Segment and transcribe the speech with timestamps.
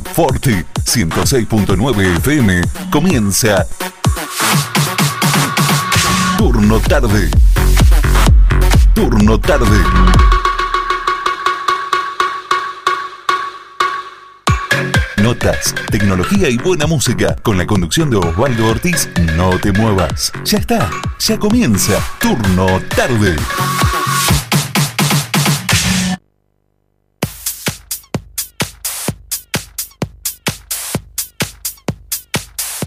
[0.00, 3.66] por Forti 106.9 FM comienza
[6.38, 7.30] Turno Tarde.
[8.94, 9.78] Turno Tarde.
[15.22, 17.36] Notas, tecnología y buena música.
[17.42, 20.32] Con la conducción de Osvaldo Ortiz, no te muevas.
[20.44, 22.00] Ya está, ya comienza.
[22.18, 23.36] Turno Tarde.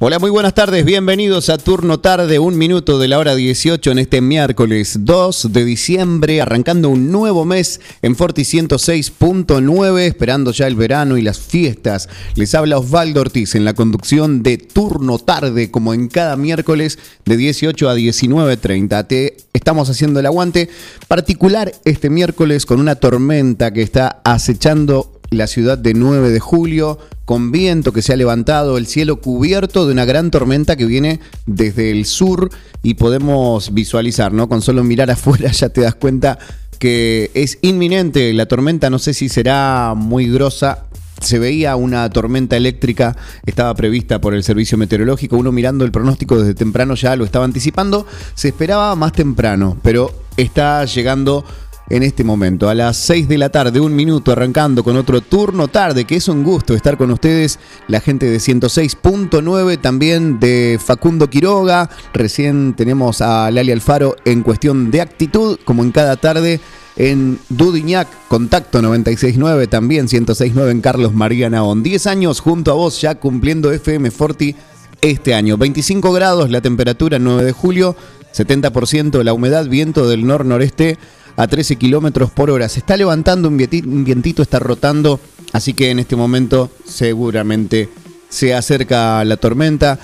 [0.07, 3.97] Hola, muy buenas tardes, bienvenidos a Turno Tarde, un minuto de la hora 18 en
[3.97, 10.75] este miércoles 2 de diciembre, arrancando un nuevo mes en Forti 106.9, esperando ya el
[10.75, 12.07] verano y las fiestas.
[12.35, 17.37] Les habla Osvaldo Ortiz en la conducción de Turno Tarde, como en cada miércoles de
[17.37, 19.07] 18 a 19.30.
[19.07, 20.69] Te estamos haciendo el aguante
[21.07, 26.99] particular este miércoles con una tormenta que está acechando la ciudad de 9 de julio,
[27.25, 31.19] con viento que se ha levantado, el cielo cubierto de una gran tormenta que viene
[31.45, 32.49] desde el sur
[32.83, 34.47] y podemos visualizar, ¿no?
[34.47, 36.37] Con solo mirar afuera ya te das cuenta
[36.77, 40.85] que es inminente la tormenta, no sé si será muy grosa.
[41.21, 46.37] Se veía una tormenta eléctrica, estaba prevista por el servicio meteorológico, uno mirando el pronóstico
[46.37, 51.45] desde temprano ya lo estaba anticipando, se esperaba más temprano, pero está llegando
[51.89, 52.69] en este momento.
[52.69, 56.27] A las 6 de la tarde, un minuto, arrancando con otro turno tarde, que es
[56.27, 61.89] un gusto estar con ustedes, la gente de 106.9, también de Facundo Quiroga.
[62.13, 66.59] Recién tenemos a Lali Alfaro en cuestión de actitud, como en cada tarde.
[66.97, 71.83] En Dudiñac, Contacto 969, también 106.9 en Carlos María Naón.
[71.83, 74.55] 10 años junto a vos, ya cumpliendo FM Forti
[75.01, 75.57] este año.
[75.57, 77.97] 25 grados la temperatura 9 de julio,
[78.33, 80.97] 70% la humedad, viento del nor-noreste
[81.35, 82.69] a 13 kilómetros por hora.
[82.69, 85.19] Se está levantando un vientito, un vientito, está rotando,
[85.53, 87.89] así que en este momento seguramente
[88.29, 89.99] se acerca la tormenta.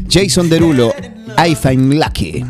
[0.09, 0.94] Jason Derulo,
[1.37, 2.47] I Find Lucky.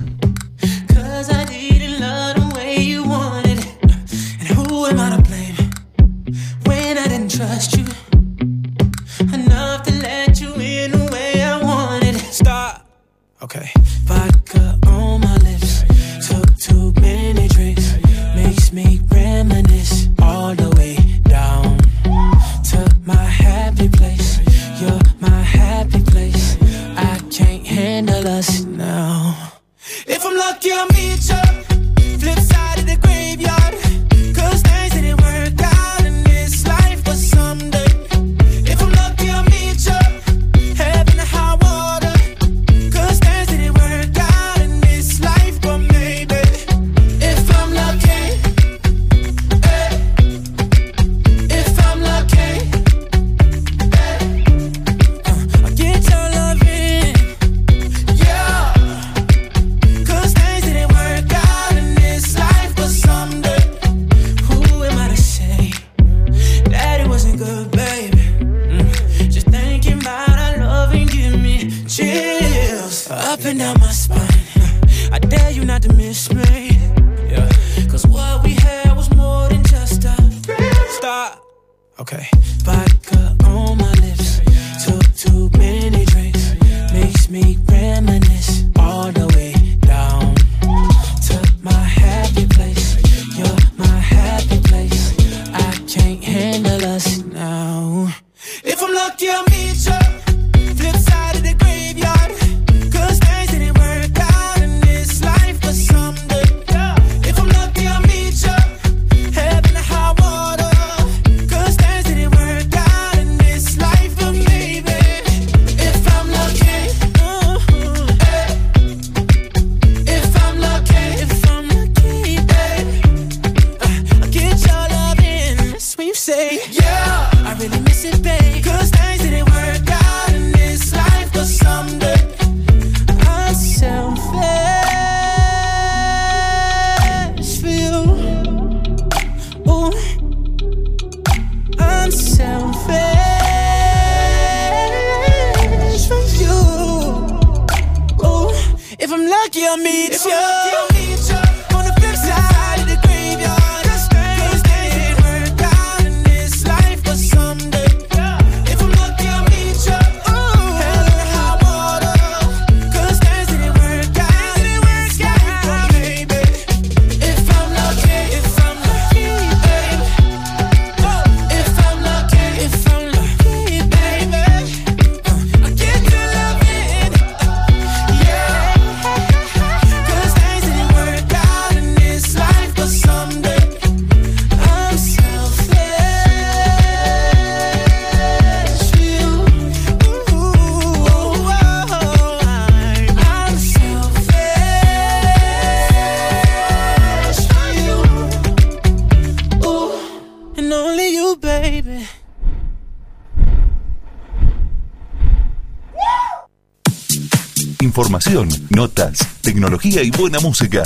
[208.11, 210.83] Información, notas, tecnología y buena música.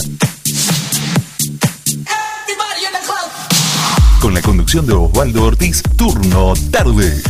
[4.21, 7.23] Con la conducción de Osvaldo Ortiz, turno tarde.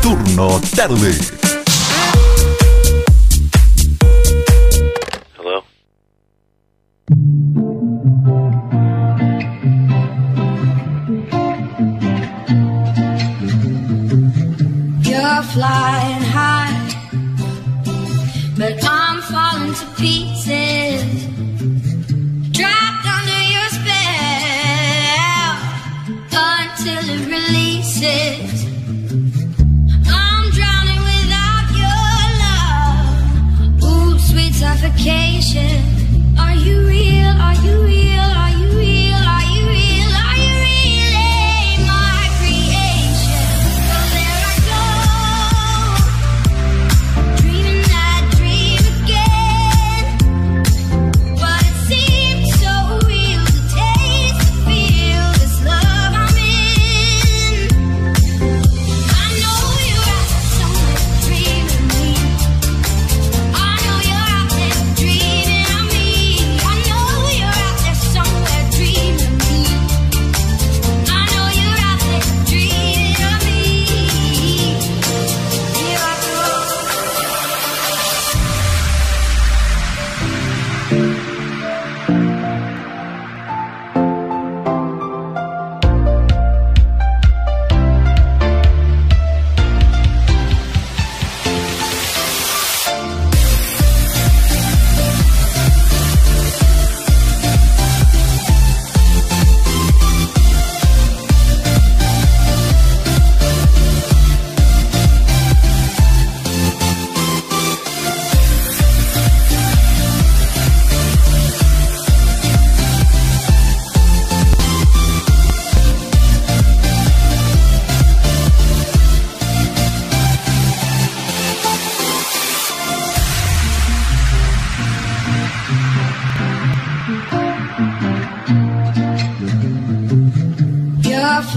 [0.00, 1.39] Turno tarde.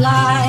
[0.03, 0.42] fly.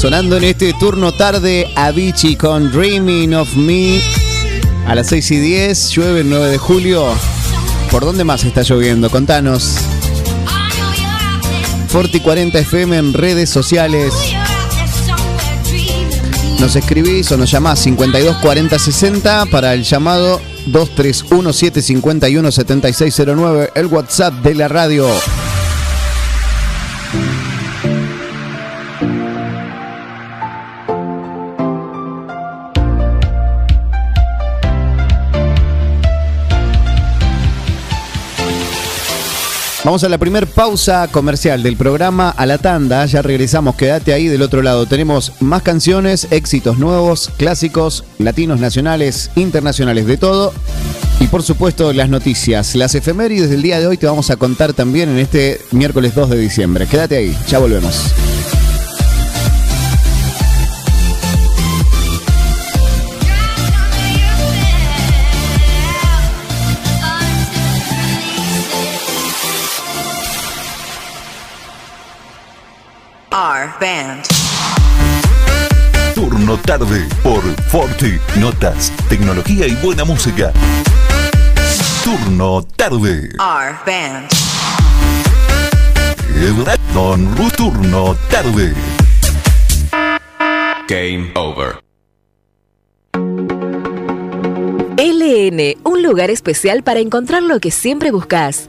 [0.00, 4.00] Sonando en este turno tarde, Avicii con Dreaming of Me.
[4.86, 7.04] A las 6 y 10, llueve el 9 de julio.
[7.90, 9.10] ¿Por dónde más está lloviendo?
[9.10, 9.76] Contanos.
[11.88, 14.14] Forti 40 FM en redes sociales.
[16.58, 23.86] Nos escribís o nos llamás 52 40 60 para el llamado 231 751 7609, el
[23.86, 25.06] WhatsApp de la radio.
[39.82, 43.06] Vamos a la primer pausa comercial del programa a la tanda.
[43.06, 44.84] Ya regresamos, quédate ahí del otro lado.
[44.84, 50.52] Tenemos más canciones, éxitos nuevos, clásicos, latinos, nacionales, internacionales, de todo.
[51.18, 54.74] Y por supuesto las noticias, las efemérides del día de hoy te vamos a contar
[54.74, 56.86] también en este miércoles 2 de diciembre.
[56.86, 58.12] Quédate ahí, ya volvemos.
[73.80, 74.22] Band.
[76.14, 78.18] Turno tarde por Forti.
[78.38, 80.52] Notas, tecnología y buena música.
[82.04, 83.30] Turno tarde.
[83.38, 84.28] R Band.
[86.94, 88.74] Don Ru- Turno tarde.
[90.88, 91.78] Game over.
[94.96, 98.68] LN, un lugar especial para encontrar lo que siempre buscas.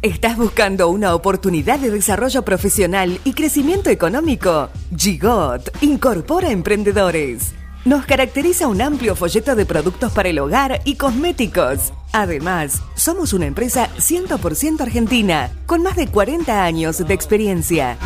[0.00, 4.70] ¿Estás buscando una oportunidad de desarrollo profesional y crecimiento económico?
[4.96, 7.54] Gigot incorpora emprendedores.
[7.84, 11.92] Nos caracteriza un amplio folleto de productos para el hogar y cosméticos.
[12.12, 17.98] Además, somos una empresa 100% argentina, con más de 40 años de experiencia.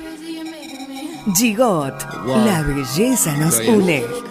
[1.36, 1.94] Gigot.
[2.26, 4.31] La belleza nos une.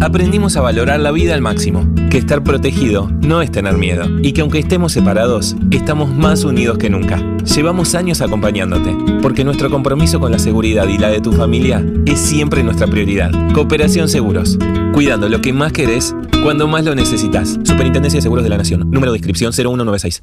[0.00, 4.32] Aprendimos a valorar la vida al máximo, que estar protegido no es tener miedo y
[4.32, 7.22] que aunque estemos separados, estamos más unidos que nunca.
[7.44, 12.20] Llevamos años acompañándote, porque nuestro compromiso con la seguridad y la de tu familia es
[12.20, 13.30] siempre nuestra prioridad.
[13.52, 14.58] Cooperación Seguros,
[14.92, 17.58] cuidando lo que más querés cuando más lo necesitas.
[17.64, 20.22] Superintendencia de Seguros de la Nación, número de inscripción 0196.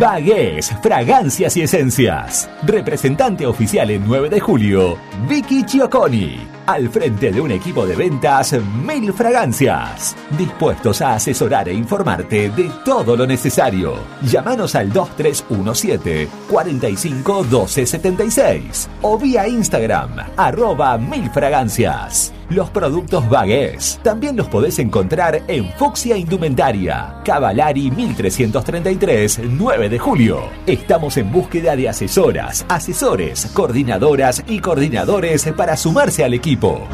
[0.00, 2.48] Bagués, fragancias y esencias.
[2.62, 4.96] Representante oficial en 9 de julio,
[5.28, 6.38] Vicky Chioconi.
[6.64, 10.16] Al frente de un equipo de ventas, Mil Fragancias.
[10.38, 13.98] Dispuestos a asesorar e informarte de todo lo necesario.
[14.22, 22.32] Llámanos al 2317 45 12 76 o vía Instagram, arroba Mil Fragancias.
[22.50, 23.98] Los productos Bagués.
[24.02, 30.42] También los podés encontrar en Fucsia Indumentaria, Cavalari 1333, 9 de julio.
[30.66, 36.86] Estamos en búsqueda de asesoras, asesores, coordinadoras y coordinadores para sumarse al equipo.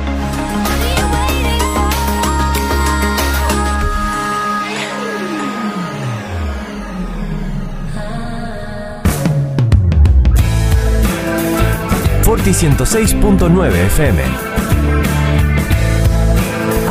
[12.22, 14.55] Forti 106.9 FM.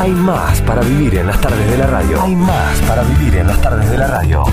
[0.06, 2.22] Hay más para vivir en las tardes de la radio.
[2.22, 4.44] Hay más para vivir en las tardes de la radio.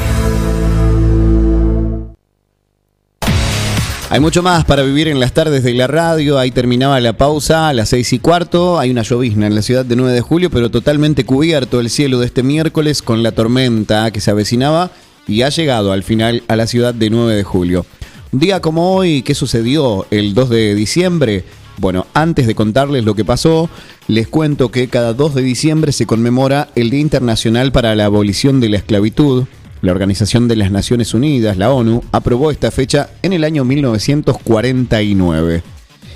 [4.10, 6.40] Hay mucho más para vivir en las tardes de la radio.
[6.40, 8.80] Ahí terminaba la pausa a las seis y cuarto.
[8.80, 12.18] Hay una llovizna en la ciudad de 9 de julio, pero totalmente cubierto el cielo
[12.18, 14.90] de este miércoles con la tormenta que se avecinaba
[15.28, 17.86] y ha llegado al final a la ciudad de 9 de julio.
[18.32, 21.44] Un día como hoy, ¿qué sucedió el 2 de diciembre?
[21.78, 23.70] Bueno, antes de contarles lo que pasó,
[24.08, 28.60] les cuento que cada 2 de diciembre se conmemora el Día Internacional para la Abolición
[28.60, 29.46] de la Esclavitud.
[29.82, 35.64] La Organización de las Naciones Unidas, la ONU, aprobó esta fecha en el año 1949.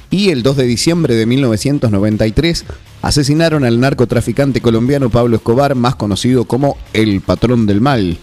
[0.10, 2.64] Y el 2 de diciembre de 1993
[3.02, 8.18] asesinaron al narcotraficante colombiano Pablo Escobar, más conocido como el patrón del mal.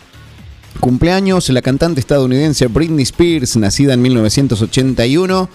[0.80, 5.48] Cumpleaños la cantante estadounidense Britney Spears, nacida en 1981.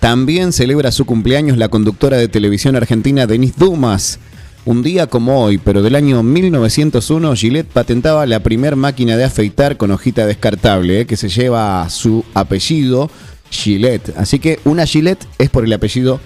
[0.00, 4.20] También celebra su cumpleaños la conductora de televisión argentina Denise Dumas.
[4.64, 9.76] Un día como hoy, pero del año 1901, Gillette patentaba la primer máquina de afeitar
[9.76, 13.10] con hojita descartable, eh, que se lleva su apellido,
[13.50, 14.12] Gillette.
[14.16, 16.20] Así que una Gillette es por el apellido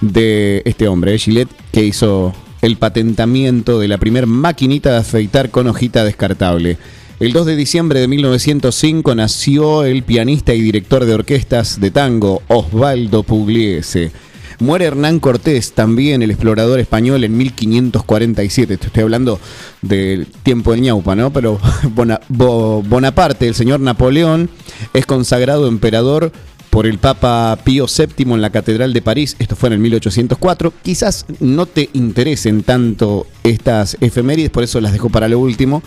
[0.00, 5.50] de este hombre, eh, Gillette, que hizo el patentamiento de la primer maquinita de afeitar
[5.50, 6.78] con hojita descartable.
[7.20, 12.42] El 2 de diciembre de 1905 nació el pianista y director de orquestas de tango
[12.48, 14.10] Osvaldo Pugliese.
[14.60, 18.76] Muere Hernán Cortés, también el explorador español, en 1547.
[18.76, 19.40] Te estoy hablando
[19.82, 21.32] del tiempo del ñaupa, ¿no?
[21.32, 21.58] Pero
[21.94, 24.50] Bona- Bo- Bonaparte, el señor Napoleón,
[24.92, 26.30] es consagrado emperador
[26.70, 29.36] por el Papa Pío VII en la Catedral de París.
[29.38, 30.72] Esto fue en el 1804.
[30.82, 35.82] Quizás no te interesen tanto estas efemérides, por eso las dejo para lo último.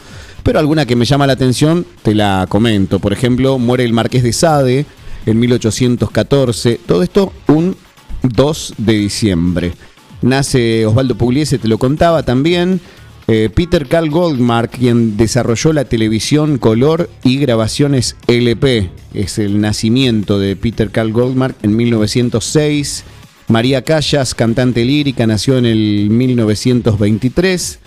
[0.47, 2.99] Pero alguna que me llama la atención, te la comento.
[2.99, 4.85] Por ejemplo, muere el Marqués de Sade
[5.25, 6.79] en 1814.
[6.85, 7.75] Todo esto un
[8.23, 9.73] 2 de diciembre.
[10.21, 12.79] Nace Osvaldo Pugliese, te lo contaba también.
[13.27, 18.89] Eh, Peter Carl Goldmark, quien desarrolló la televisión color y grabaciones LP.
[19.13, 23.03] Es el nacimiento de Peter Carl Goldmark en 1906.
[23.49, 27.79] María Callas, cantante lírica, nació en el 1923.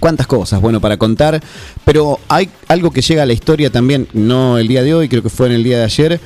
[0.00, 0.60] ¿Cuántas cosas?
[0.60, 1.42] Bueno, para contar.
[1.84, 5.22] Pero hay algo que llega a la historia también, no el día de hoy, creo
[5.22, 6.20] que fue en el día de ayer,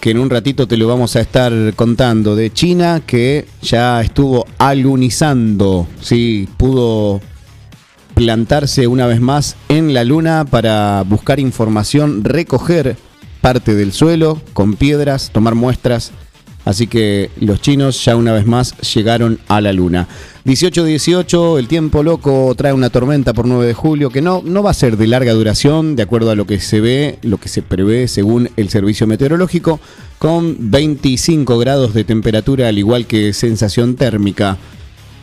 [0.00, 2.36] que en un ratito te lo vamos a estar contando.
[2.36, 7.20] De China, que ya estuvo alunizando, sí, pudo
[8.14, 12.96] plantarse una vez más en la luna para buscar información, recoger
[13.42, 16.12] parte del suelo con piedras, tomar muestras.
[16.66, 20.08] Así que los chinos ya una vez más llegaron a la luna.
[20.44, 24.72] 18-18, el tiempo loco trae una tormenta por 9 de julio que no, no va
[24.72, 27.62] a ser de larga duración, de acuerdo a lo que se ve, lo que se
[27.62, 29.78] prevé según el servicio meteorológico,
[30.18, 34.58] con 25 grados de temperatura al igual que sensación térmica.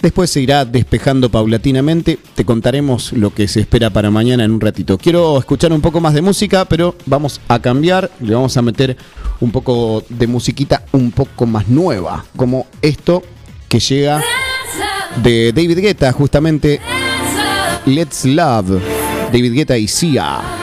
[0.03, 2.19] Después se irá despejando paulatinamente.
[2.35, 4.97] Te contaremos lo que se espera para mañana en un ratito.
[4.97, 8.11] Quiero escuchar un poco más de música, pero vamos a cambiar.
[8.19, 8.97] Le vamos a meter
[9.39, 13.23] un poco de musiquita un poco más nueva, como esto
[13.69, 14.21] que llega
[15.23, 16.81] de David Guetta, justamente
[17.85, 18.81] Let's Love.
[19.31, 20.62] David Guetta y Sia.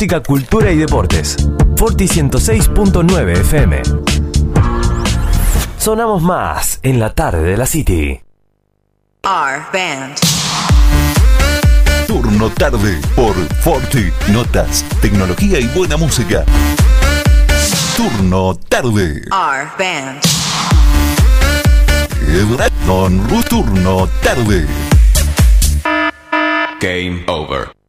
[0.00, 1.36] Música, cultura y deportes.
[1.76, 3.82] Forti 106.9 FM.
[5.76, 8.22] Sonamos más en la tarde de la City.
[9.22, 10.16] R Band.
[12.06, 14.10] Turno tarde por Forti.
[14.32, 16.46] Notas, tecnología y buena música.
[17.94, 19.20] Turno tarde.
[19.30, 20.22] R Band.
[22.86, 24.66] Don Ru- Turno tarde.
[26.80, 27.79] Game over.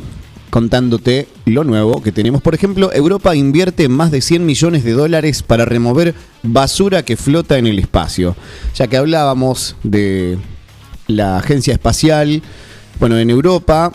[0.54, 2.40] contándote lo nuevo que tenemos.
[2.40, 6.14] Por ejemplo, Europa invierte más de 100 millones de dólares para remover
[6.44, 8.36] basura que flota en el espacio.
[8.76, 10.38] Ya que hablábamos de
[11.08, 12.40] la agencia espacial,
[13.00, 13.90] bueno, en Europa,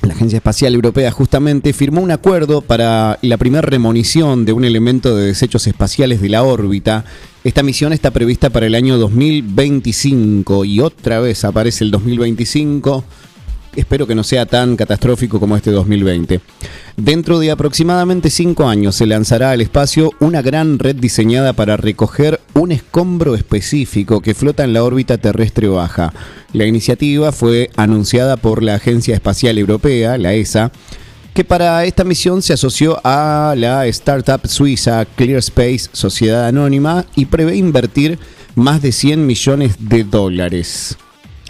[0.00, 5.14] la Agencia Espacial Europea justamente firmó un acuerdo para la primera remonición de un elemento
[5.14, 7.04] de desechos espaciales de la órbita.
[7.44, 13.04] Esta misión está prevista para el año 2025 y otra vez aparece el 2025
[13.76, 16.40] espero que no sea tan catastrófico como este 2020.
[16.96, 22.40] Dentro de aproximadamente cinco años se lanzará al espacio una gran red diseñada para recoger
[22.54, 26.12] un escombro específico que flota en la órbita terrestre baja.
[26.52, 30.70] La iniciativa fue anunciada por la Agencia Espacial Europea, la ESA,
[31.34, 37.56] que para esta misión se asoció a la startup suiza ClearSpace Sociedad Anónima y prevé
[37.56, 38.20] invertir
[38.54, 40.96] más de 100 millones de dólares.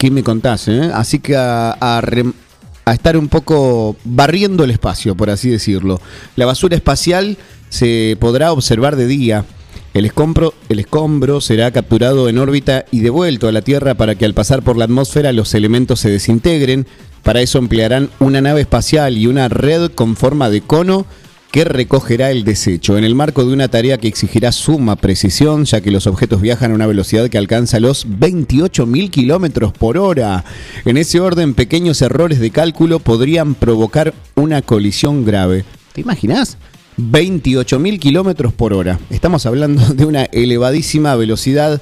[0.05, 0.69] ¿Qué me contás?
[0.69, 0.91] eh?
[0.93, 5.99] Así que a, a estar un poco barriendo el espacio, por así decirlo.
[6.37, 7.39] La basura espacial
[7.71, 9.47] se podrá observar de día.
[9.95, 14.27] El escombro, el escombro será capturado en órbita y devuelto a la Tierra para que
[14.27, 16.87] al pasar por la atmósfera los elementos se desintegren.
[17.23, 21.07] Para eso emplearán una nave espacial y una red con forma de cono
[21.55, 25.81] que recogerá el desecho, en el marco de una tarea que exigirá suma precisión, ya
[25.81, 30.45] que los objetos viajan a una velocidad que alcanza los 28.000 kilómetros por hora.
[30.85, 35.65] En ese orden, pequeños errores de cálculo podrían provocar una colisión grave.
[35.93, 36.59] ¿Te imaginas?
[36.99, 38.99] 28.000 kilómetros por hora.
[39.11, 41.81] Estamos hablando de una elevadísima velocidad.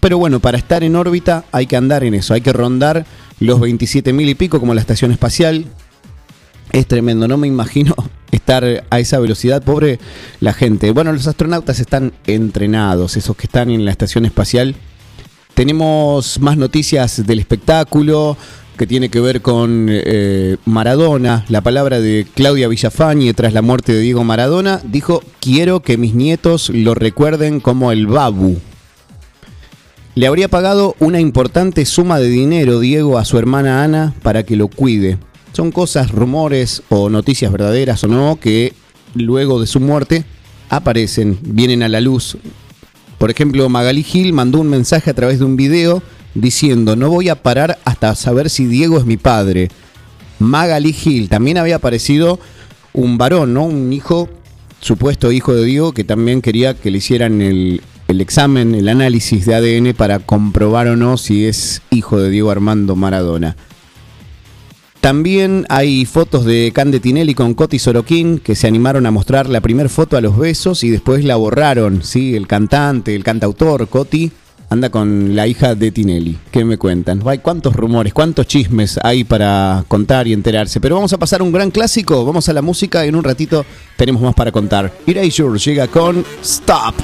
[0.00, 3.04] Pero bueno, para estar en órbita hay que andar en eso, hay que rondar
[3.40, 5.66] los 27.000 y pico como la estación espacial,
[6.72, 7.94] es tremendo, no me imagino
[8.30, 9.98] estar a esa velocidad, pobre
[10.40, 10.90] la gente.
[10.90, 14.74] Bueno, los astronautas están entrenados, esos que están en la estación espacial.
[15.54, 18.38] Tenemos más noticias del espectáculo
[18.78, 21.44] que tiene que ver con eh, Maradona.
[21.48, 26.14] La palabra de Claudia Villafañe tras la muerte de Diego Maradona dijo, quiero que mis
[26.14, 28.58] nietos lo recuerden como el Babu.
[30.14, 34.56] Le habría pagado una importante suma de dinero Diego a su hermana Ana para que
[34.56, 35.18] lo cuide.
[35.52, 38.72] Son cosas, rumores o noticias verdaderas o no que
[39.14, 40.24] luego de su muerte
[40.70, 42.38] aparecen, vienen a la luz.
[43.18, 46.02] Por ejemplo, Magali Gil mandó un mensaje a través de un video
[46.34, 49.68] diciendo, no voy a parar hasta saber si Diego es mi padre.
[50.38, 52.40] Magali Gil, también había aparecido
[52.94, 53.64] un varón, ¿no?
[53.64, 54.30] Un hijo,
[54.80, 59.44] supuesto hijo de Diego, que también quería que le hicieran el, el examen, el análisis
[59.46, 63.56] de ADN para comprobar o no si es hijo de Diego Armando Maradona.
[65.02, 69.60] También hay fotos de Cande Tinelli con Coti Sorokin que se animaron a mostrar la
[69.60, 72.04] primera foto a los besos y después la borraron.
[72.04, 72.36] ¿sí?
[72.36, 74.30] El cantante, el cantautor Coti
[74.70, 76.38] anda con la hija de Tinelli.
[76.52, 77.20] ¿Qué me cuentan?
[77.26, 80.80] Hay cuántos rumores, cuántos chismes hay para contar y enterarse.
[80.80, 82.24] Pero vamos a pasar un gran clásico.
[82.24, 84.92] Vamos a la música y en un ratito tenemos más para contar.
[85.04, 86.94] Erasure llega con Stop.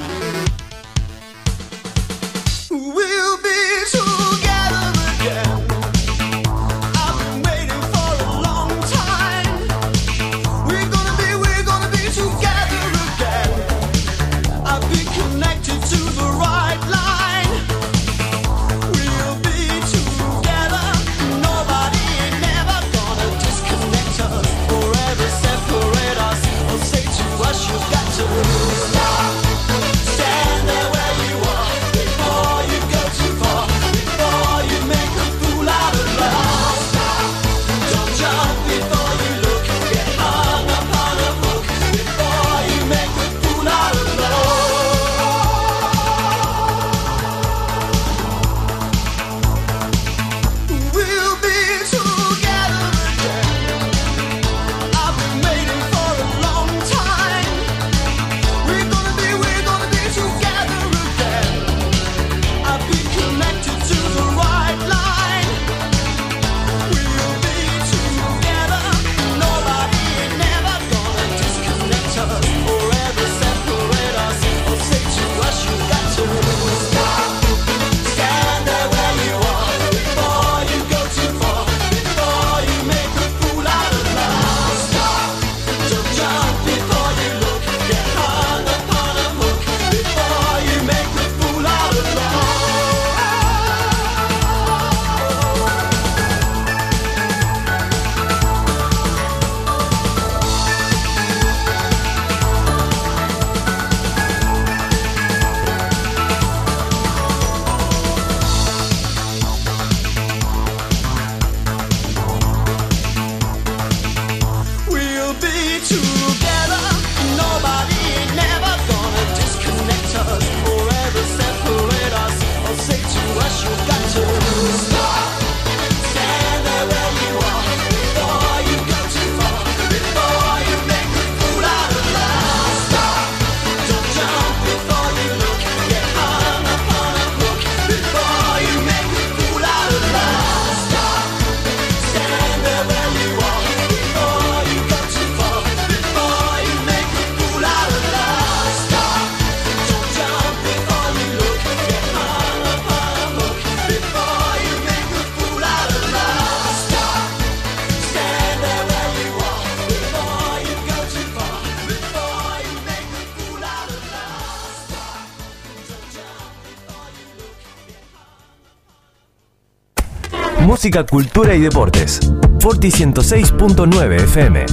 [170.89, 172.19] Cultura y deportes.
[172.59, 174.65] Forti 106.9 FM.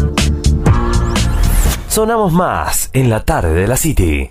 [1.88, 4.30] Sonamos más en la tarde de la City.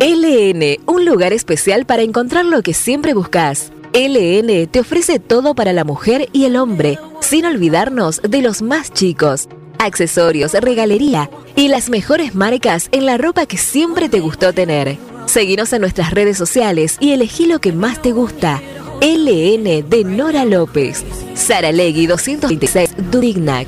[0.00, 3.70] LN, un lugar especial para encontrar lo que siempre buscas.
[3.94, 8.92] LN te ofrece todo para la mujer y el hombre, sin olvidarnos de los más
[8.92, 9.48] chicos.
[9.78, 14.98] Accesorios, regalería y las mejores marcas en la ropa que siempre te gustó tener.
[15.26, 18.60] Seguinos en nuestras redes sociales y elegí lo que más te gusta.
[19.02, 21.02] LN de Nora López.
[21.34, 23.66] Sara Legui 226 Dudignac.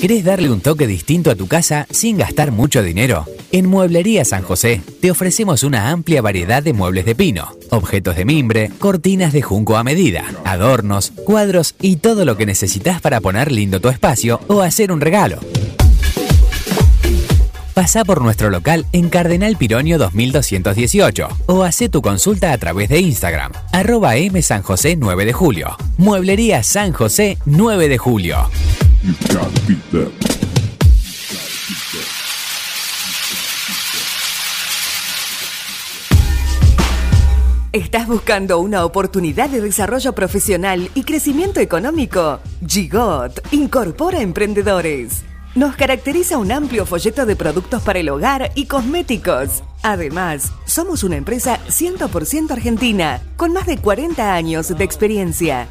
[0.00, 3.26] ¿Querés darle un toque distinto a tu casa sin gastar mucho dinero?
[3.50, 8.24] En Mueblería San José te ofrecemos una amplia variedad de muebles de pino, objetos de
[8.24, 13.50] mimbre, cortinas de junco a medida, adornos, cuadros y todo lo que necesitas para poner
[13.50, 15.40] lindo tu espacio o hacer un regalo.
[17.80, 23.00] Pasá por nuestro local en Cardenal Pironio 2218 o hacé tu consulta a través de
[23.00, 25.78] Instagram, arroba M San José 9 de julio.
[25.96, 28.36] Mueblería San José 9 de julio.
[37.72, 42.40] ¿Estás buscando una oportunidad de desarrollo profesional y crecimiento económico?
[42.66, 45.29] Gigot incorpora emprendedores.
[45.54, 49.64] Nos caracteriza un amplio folleto de productos para el hogar y cosméticos.
[49.82, 55.66] Además, somos una empresa 100% argentina, con más de 40 años de experiencia.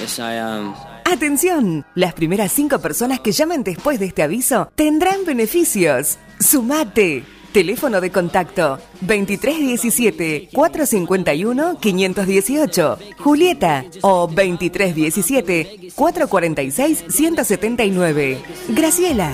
[0.00, 0.74] Yes, I am.
[1.04, 6.18] Atención, las primeras cinco personas que llamen después de este aviso tendrán beneficios.
[6.40, 7.37] Sumate.
[7.58, 12.98] Teléfono de contacto 2317 451 518.
[13.18, 18.38] Julieta o 2317 446 179.
[18.68, 19.32] Graciela.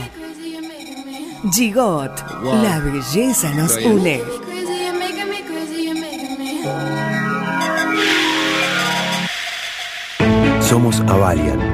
[1.53, 2.13] Gigot.
[2.63, 4.23] La belleza nos une.
[10.63, 11.74] Somos Avalian.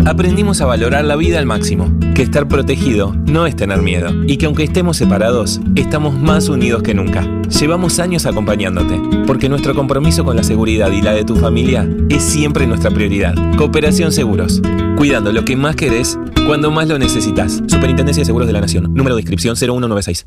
[0.07, 4.37] Aprendimos a valorar la vida al máximo, que estar protegido no es tener miedo y
[4.37, 7.27] que aunque estemos separados, estamos más unidos que nunca.
[7.49, 12.23] Llevamos años acompañándote, porque nuestro compromiso con la seguridad y la de tu familia es
[12.23, 13.35] siempre nuestra prioridad.
[13.57, 14.63] Cooperación Seguros,
[14.97, 17.63] cuidando lo que más querés cuando más lo necesitas.
[17.67, 20.27] Superintendencia de Seguros de la Nación, número de inscripción 0196.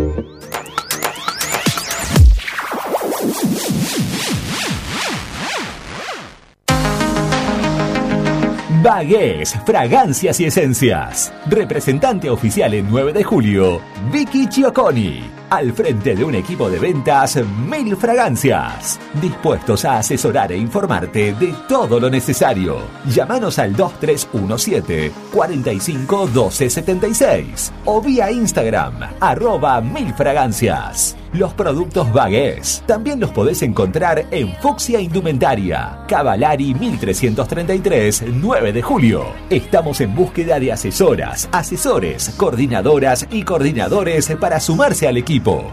[8.81, 11.31] Bagués, fragancias y esencias.
[11.47, 13.79] Representante oficial en 9 de julio,
[14.11, 15.21] Vicky Chioconi.
[15.51, 17.37] al frente de un equipo de ventas
[17.69, 22.77] Mil Fragancias, dispuestos a asesorar e informarte de todo lo necesario.
[23.05, 31.20] Llámanos al 2317 45 12 76 o vía Instagram arroba Mil Fragancias.
[31.33, 39.27] Los productos Bagués también los podés encontrar en Fuxia Indumentaria, Cavalari 1333, 9 de julio.
[39.49, 45.71] Estamos en búsqueda de asesoras, asesores, coordinadoras y coordinadores para sumarse al equipo.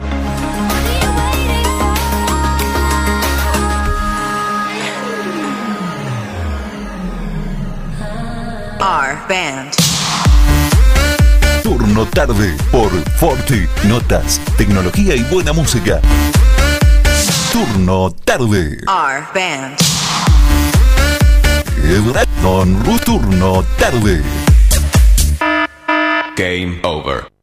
[8.80, 9.87] R Band.
[11.98, 13.66] Turno tarde por Forti.
[13.88, 16.00] Notas, tecnología y buena música.
[17.52, 18.78] Turno tarde.
[18.86, 19.76] R Band.
[22.40, 24.22] Don Turno tarde.
[26.36, 27.37] Game over.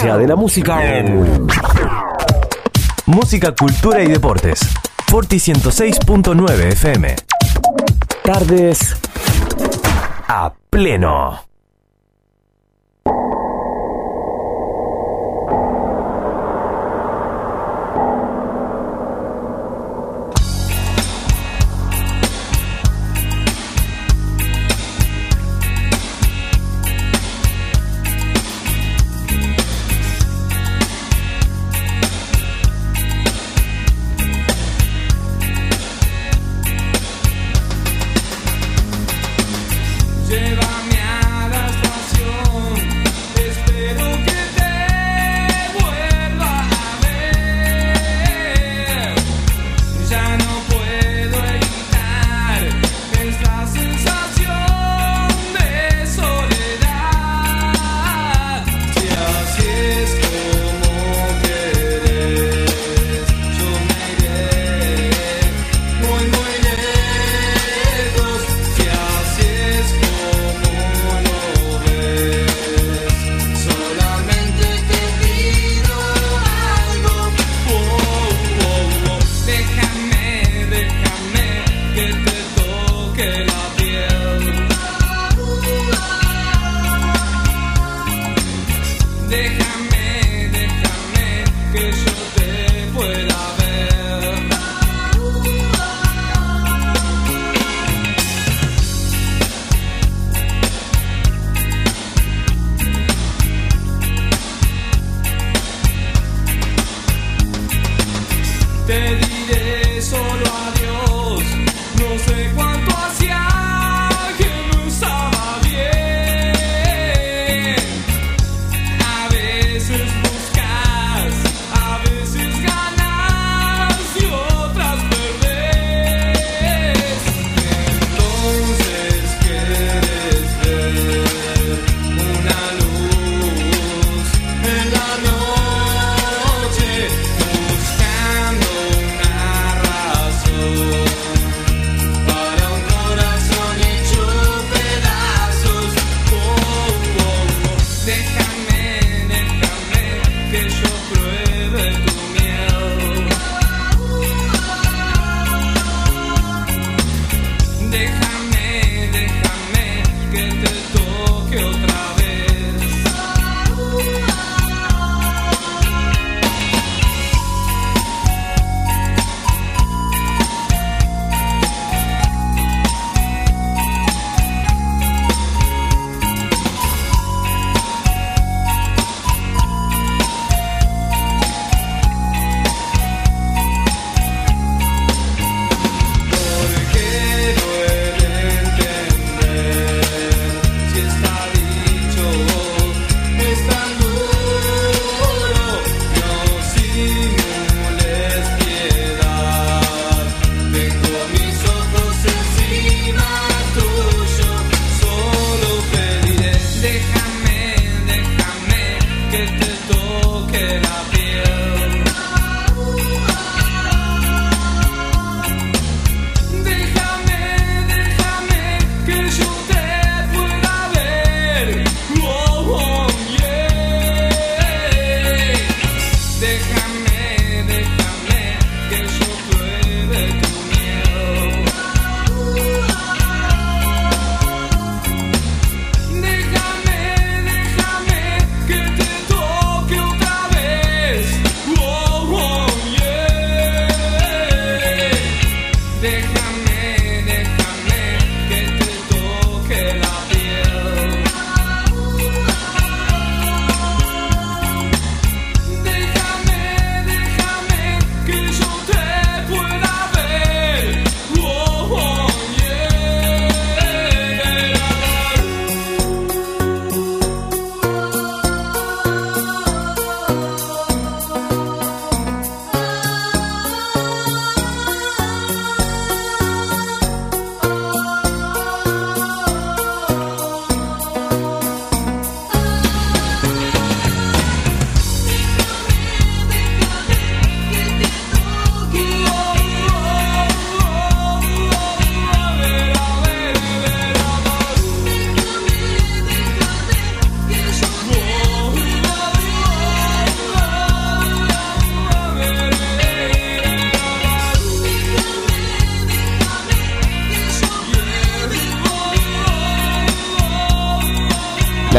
[0.00, 1.46] de la música en
[3.04, 4.60] Música, Cultura y Deportes.
[5.06, 7.16] Forti 106.9 FM.
[8.24, 8.96] Tardes
[10.26, 11.49] a pleno.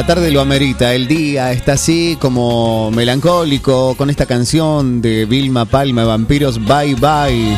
[0.01, 5.65] La tarde lo amerita, el día está así como melancólico con esta canción de Vilma
[5.65, 7.55] Palma, Vampiros, Bye Bye.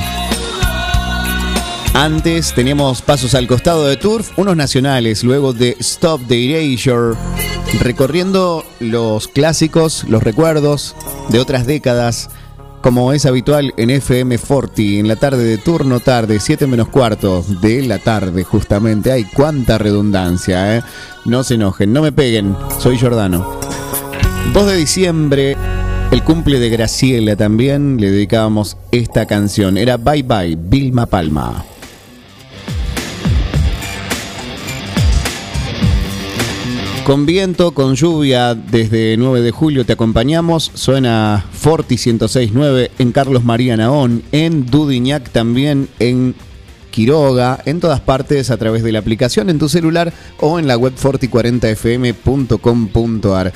[1.93, 7.17] Antes teníamos pasos al costado de Turf, unos nacionales, luego de Stop the Erasure,
[7.79, 10.97] recorriendo los clásicos, los recuerdos
[11.29, 12.29] de otras décadas,
[12.81, 17.41] como es habitual en FM Forti, en la tarde de turno tarde, 7 menos cuarto
[17.61, 19.13] de la tarde, justamente.
[19.13, 20.83] Ay, cuánta redundancia, ¿eh?
[21.25, 23.59] No se enojen, no me peguen, soy Jordano.
[24.53, 25.55] 2 de diciembre,
[26.11, 29.77] el cumple de Graciela también, le dedicábamos esta canción.
[29.77, 31.63] Era Bye Bye, Vilma Palma.
[37.05, 40.71] Con viento, con lluvia, desde 9 de julio te acompañamos.
[40.73, 46.35] Suena Forti 1069 en Carlos María Naón, en Dudignac también, en
[46.93, 50.77] Quiroga, en todas partes a través de la aplicación en tu celular o en la
[50.77, 53.51] web forti40fm.com.ar.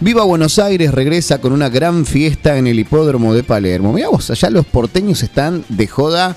[0.00, 3.92] Viva Buenos Aires regresa con una gran fiesta en el hipódromo de Palermo.
[3.92, 6.36] Mirá vos, allá los porteños están de joda.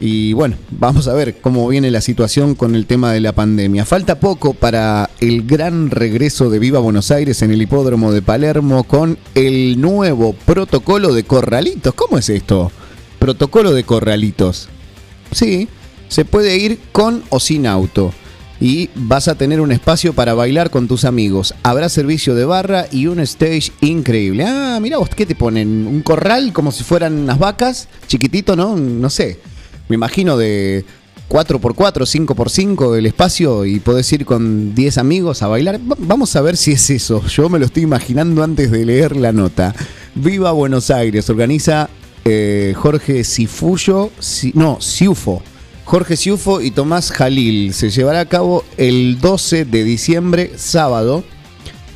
[0.00, 3.84] Y bueno, vamos a ver cómo viene la situación con el tema de la pandemia.
[3.84, 8.82] Falta poco para el gran regreso de Viva Buenos Aires en el hipódromo de Palermo
[8.82, 11.94] con el nuevo protocolo de corralitos.
[11.94, 12.72] ¿Cómo es esto?
[13.20, 14.70] Protocolo de corralitos.
[15.32, 15.68] Sí,
[16.08, 18.12] se puede ir con o sin auto.
[18.60, 21.54] Y vas a tener un espacio para bailar con tus amigos.
[21.62, 24.44] Habrá servicio de barra y un stage increíble.
[24.48, 25.86] Ah, mira vos, ¿qué te ponen?
[25.86, 27.88] ¿Un corral como si fueran unas vacas?
[28.08, 28.76] Chiquitito, ¿no?
[28.76, 29.38] No sé
[29.88, 30.84] me imagino de
[31.30, 35.78] 4x4, 5x5 el espacio y podés ir con 10 amigos a bailar.
[35.80, 37.24] Va- Vamos a ver si es eso.
[37.26, 39.74] Yo me lo estoy imaginando antes de leer la nota.
[40.14, 41.88] Viva Buenos Aires, organiza
[42.24, 45.42] eh, Jorge Cifuyo, Si- no, Ciufo.
[45.84, 47.72] Jorge Ciufo y Tomás Jalil.
[47.72, 51.24] Se llevará a cabo el 12 de diciembre, sábado,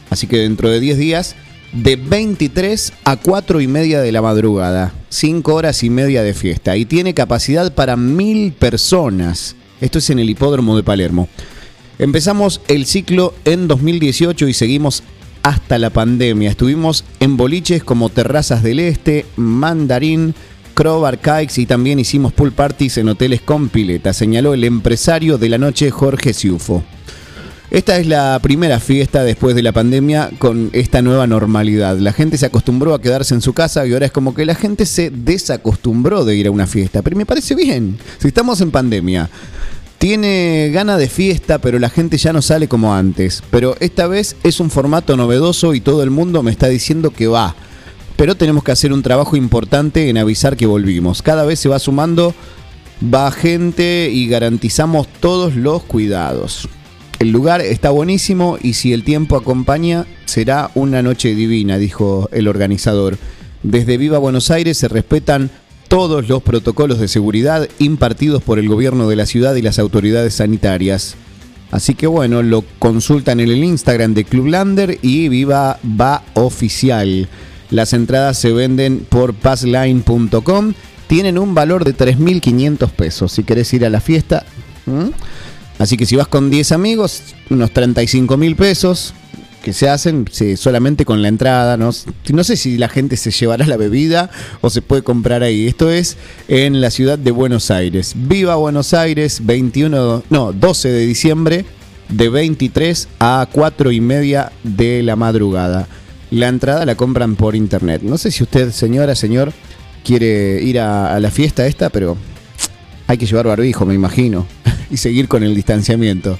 [0.08, 1.36] así que dentro de 10 días,
[1.72, 4.92] de 23 a 4 y media de la madrugada.
[5.10, 6.76] 5 horas y media de fiesta.
[6.76, 9.56] Y tiene capacidad para mil personas.
[9.80, 11.28] Esto es en el hipódromo de Palermo.
[11.98, 15.02] Empezamos el ciclo en 2018 y seguimos
[15.43, 16.51] hasta la pandemia.
[16.51, 20.34] Estuvimos en boliches como Terrazas del Este, Mandarín,
[20.74, 25.49] Crowbar Kikes y también hicimos pool parties en hoteles con pileta, señaló el empresario de
[25.49, 26.82] la noche Jorge Ciufo.
[27.70, 31.97] Esta es la primera fiesta después de la pandemia con esta nueva normalidad.
[31.97, 34.55] La gente se acostumbró a quedarse en su casa y ahora es como que la
[34.55, 37.01] gente se desacostumbró de ir a una fiesta.
[37.01, 37.97] Pero me parece bien.
[38.18, 39.30] Si estamos en pandemia,
[40.03, 43.40] tiene gana de fiesta, pero la gente ya no sale como antes.
[43.53, 47.28] Pero esta vez es un formato novedoso y todo el mundo me está diciendo que
[47.28, 47.55] va.
[48.16, 51.22] Pero tenemos que hacer un trabajo importante en avisar que volvimos.
[51.22, 52.34] Cada vez se va sumando,
[53.14, 56.68] va gente y garantizamos todos los cuidados.
[57.20, 62.48] El lugar está buenísimo y si el tiempo acompaña, será una noche divina, dijo el
[62.48, 63.18] organizador.
[63.62, 65.53] Desde Viva Buenos Aires se respetan
[65.93, 70.32] todos los protocolos de seguridad impartidos por el gobierno de la ciudad y las autoridades
[70.32, 71.16] sanitarias.
[71.70, 77.28] Así que bueno, lo consultan en el Instagram de Clublander y Viva Va Oficial.
[77.68, 80.72] Las entradas se venden por passline.com.
[81.09, 83.32] Tienen un valor de 3.500 pesos.
[83.32, 84.47] Si querés ir a la fiesta.
[85.78, 89.12] Así que si vas con 10 amigos, unos 35 mil pesos
[89.62, 91.76] que se hacen sí, solamente con la entrada.
[91.76, 91.90] ¿no?
[92.32, 95.66] no sé si la gente se llevará la bebida o se puede comprar ahí.
[95.66, 96.16] Esto es
[96.48, 98.12] en la ciudad de Buenos Aires.
[98.14, 101.64] Viva Buenos Aires, 21, no, 12 de diciembre,
[102.08, 105.88] de 23 a 4 y media de la madrugada.
[106.30, 108.02] La entrada la compran por internet.
[108.02, 109.52] No sé si usted, señora, señor,
[110.04, 112.16] quiere ir a, a la fiesta esta, pero
[113.06, 114.46] hay que llevar barbijo, me imagino,
[114.90, 116.38] y seguir con el distanciamiento.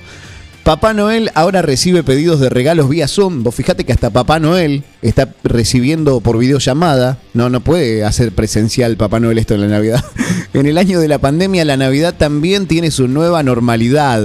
[0.65, 3.43] Papá Noel ahora recibe pedidos de regalos vía Zoom.
[3.43, 7.19] Vos fijate que hasta Papá Noel está recibiendo por videollamada.
[7.35, 10.05] No, no puede hacer presencial Papá Noel esto en la Navidad.
[10.55, 14.23] En el año de la pandemia, la Navidad también tiene su nueva normalidad.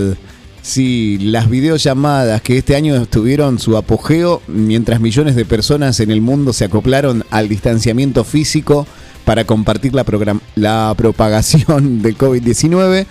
[0.62, 6.20] Sí, las videollamadas que este año tuvieron su apogeo mientras millones de personas en el
[6.20, 8.86] mundo se acoplaron al distanciamiento físico
[9.24, 10.06] para compartir la,
[10.56, 13.06] la propagación del COVID-19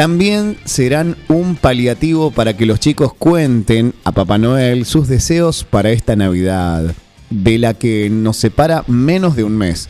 [0.00, 5.90] también serán un paliativo para que los chicos cuenten a Papá Noel sus deseos para
[5.90, 6.94] esta Navidad,
[7.28, 9.88] de la que nos separa menos de un mes.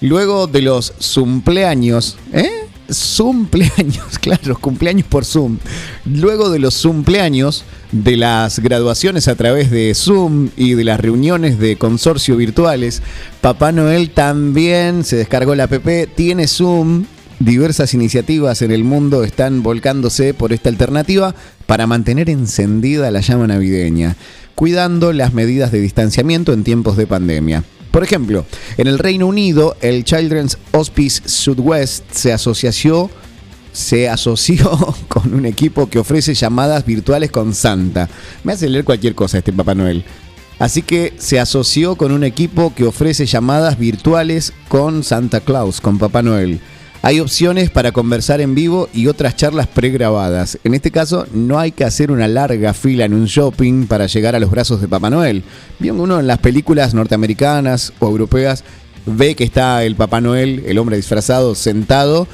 [0.00, 2.68] Luego de los cumpleaños, ¿eh?
[3.16, 5.58] Cumpleaños, claro, cumpleaños por Zoom.
[6.04, 11.58] Luego de los cumpleaños, de las graduaciones a través de Zoom y de las reuniones
[11.58, 13.02] de consorcio virtuales,
[13.40, 15.84] Papá Noel también se descargó la app,
[16.14, 17.06] tiene Zoom
[17.40, 21.34] Diversas iniciativas en el mundo están volcándose por esta alternativa
[21.66, 24.16] para mantener encendida la llama navideña,
[24.56, 27.62] cuidando las medidas de distanciamiento en tiempos de pandemia.
[27.92, 28.44] Por ejemplo,
[28.76, 33.10] en el Reino Unido, el Children's Hospice Sudwest se asoció
[33.72, 38.08] se asoció con un equipo que ofrece llamadas virtuales con Santa.
[38.42, 40.04] Me hace leer cualquier cosa este Papá Noel.
[40.58, 45.98] Así que se asoció con un equipo que ofrece llamadas virtuales con Santa Claus, con
[45.98, 46.60] Papá Noel.
[47.00, 50.58] Hay opciones para conversar en vivo y otras charlas pregrabadas.
[50.64, 54.34] En este caso, no hay que hacer una larga fila en un shopping para llegar
[54.34, 55.44] a los brazos de Papá Noel.
[55.78, 58.64] Bien, uno en las películas norteamericanas o europeas
[59.06, 62.26] ve que está el Papá Noel, el hombre disfrazado, sentado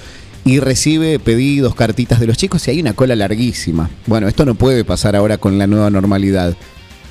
[0.44, 3.90] y recibe pedidos, cartitas de los chicos y hay una cola larguísima.
[4.06, 6.56] Bueno, esto no puede pasar ahora con la nueva normalidad.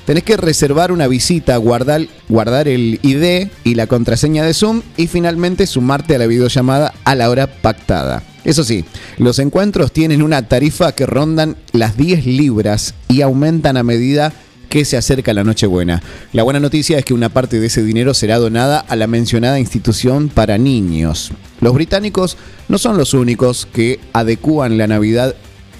[0.06, 5.66] Tenés que reservar una visita, guardar, el ID y la contraseña de Zoom y finalmente
[5.66, 8.22] sumarte a la videollamada a la hora pactada.
[8.44, 8.84] Eso sí,
[9.16, 14.34] los encuentros tienen una tarifa que rondan las 10 libras y aumentan a medida
[14.68, 16.02] que se acerca la Nochebuena.
[16.32, 19.58] La buena noticia es que una parte de ese dinero será donada a la mencionada
[19.58, 21.32] institución para niños.
[21.62, 22.36] Los británicos
[22.68, 25.34] no son los únicos que adecúan la Navidad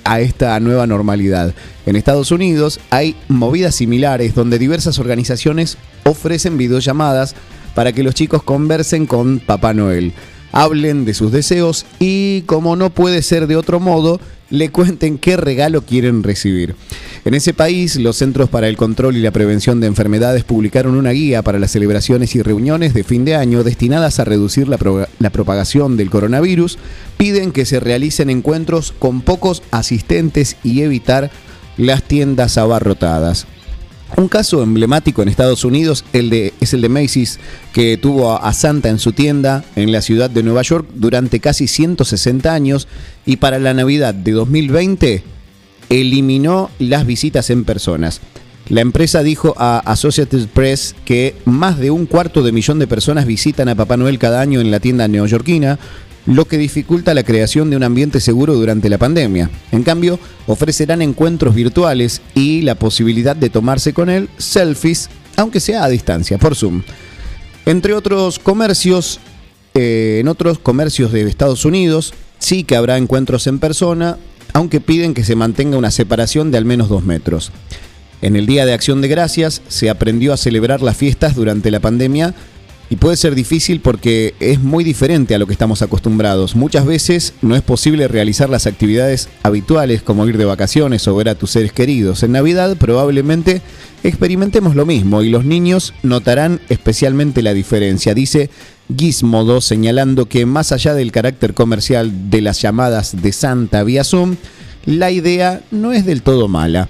[0.04, 1.54] a esta nueva normalidad.
[1.86, 7.34] En Estados Unidos hay movidas similares donde diversas organizaciones ofrecen videollamadas
[7.74, 10.12] para que los chicos conversen con Papá Noel,
[10.54, 15.36] hablen de sus deseos y, como no puede ser de otro modo, le cuenten qué
[15.36, 16.76] regalo quieren recibir.
[17.24, 21.10] En ese país, los Centros para el Control y la Prevención de Enfermedades publicaron una
[21.10, 25.08] guía para las celebraciones y reuniones de fin de año destinadas a reducir la, pro-
[25.18, 26.78] la propagación del coronavirus.
[27.16, 31.30] Piden que se realicen encuentros con pocos asistentes y evitar
[31.76, 33.46] las tiendas abarrotadas.
[34.16, 37.40] Un caso emblemático en Estados Unidos es el de Macy's,
[37.72, 41.66] que tuvo a Santa en su tienda en la ciudad de Nueva York durante casi
[41.66, 42.86] 160 años
[43.26, 45.24] y para la Navidad de 2020
[45.88, 48.20] eliminó las visitas en personas.
[48.68, 53.26] La empresa dijo a Associated Press que más de un cuarto de millón de personas
[53.26, 55.78] visitan a Papá Noel cada año en la tienda neoyorquina,
[56.26, 59.50] lo que dificulta la creación de un ambiente seguro durante la pandemia.
[59.72, 65.84] En cambio, ofrecerán encuentros virtuales y la posibilidad de tomarse con él selfies, aunque sea
[65.84, 66.82] a distancia, por Zoom.
[67.66, 69.20] Entre otros comercios,
[69.74, 74.18] eh, en otros comercios de Estados Unidos, sí que habrá encuentros en persona,
[74.52, 77.52] aunque piden que se mantenga una separación de al menos dos metros.
[78.22, 81.80] En el Día de Acción de Gracias se aprendió a celebrar las fiestas durante la
[81.80, 82.34] pandemia
[82.90, 86.54] y puede ser difícil porque es muy diferente a lo que estamos acostumbrados.
[86.54, 91.28] Muchas veces no es posible realizar las actividades habituales como ir de vacaciones o ver
[91.30, 92.22] a tus seres queridos.
[92.22, 93.62] En Navidad probablemente
[94.02, 98.50] experimentemos lo mismo y los niños notarán especialmente la diferencia, dice
[98.94, 104.36] Gizmodo señalando que más allá del carácter comercial de las llamadas de Santa vía Zoom,
[104.84, 106.88] la idea no es del todo mala.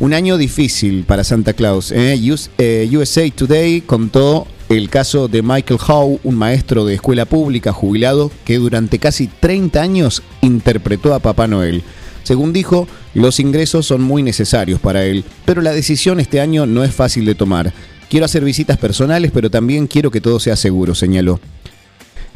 [0.00, 1.92] Un año difícil para Santa Claus.
[1.92, 2.18] ¿eh?
[2.30, 2.50] US-
[2.94, 8.58] USA Today contó el caso de Michael Howe, un maestro de escuela pública jubilado que
[8.58, 11.82] durante casi 30 años interpretó a Papá Noel.
[12.22, 16.84] Según dijo, los ingresos son muy necesarios para él, pero la decisión este año no
[16.84, 17.72] es fácil de tomar.
[18.08, 21.40] Quiero hacer visitas personales, pero también quiero que todo sea seguro, señaló.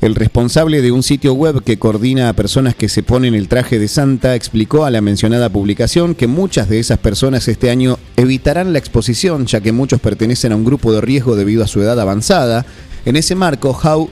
[0.00, 3.78] El responsable de un sitio web que coordina a personas que se ponen el traje
[3.78, 8.72] de Santa explicó a la mencionada publicación que muchas de esas personas este año evitarán
[8.72, 11.98] la exposición ya que muchos pertenecen a un grupo de riesgo debido a su edad
[11.98, 12.66] avanzada.
[13.06, 14.10] En ese marco, How,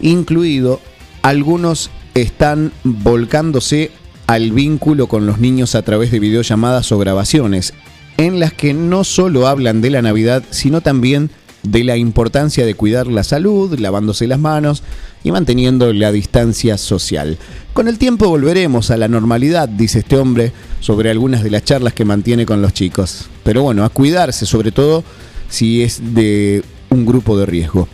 [0.00, 0.80] incluido,
[1.22, 3.92] algunos están volcándose
[4.26, 7.72] al vínculo con los niños a través de videollamadas o grabaciones,
[8.16, 11.30] en las que no solo hablan de la Navidad, sino también
[11.62, 14.82] de la importancia de cuidar la salud, lavándose las manos
[15.22, 17.38] y manteniendo la distancia social.
[17.72, 21.92] Con el tiempo volveremos a la normalidad, dice este hombre, sobre algunas de las charlas
[21.92, 23.28] que mantiene con los chicos.
[23.44, 25.04] Pero bueno, a cuidarse, sobre todo
[25.48, 27.88] si es de un grupo de riesgo.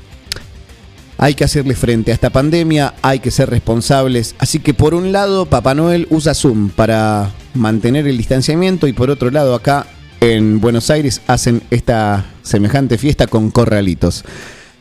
[1.19, 4.35] Hay que hacerle frente a esta pandemia, hay que ser responsables.
[4.39, 9.11] Así que por un lado, Papá Noel usa Zoom para mantener el distanciamiento y por
[9.11, 9.87] otro lado, acá
[10.21, 14.25] en Buenos Aires hacen esta semejante fiesta con corralitos.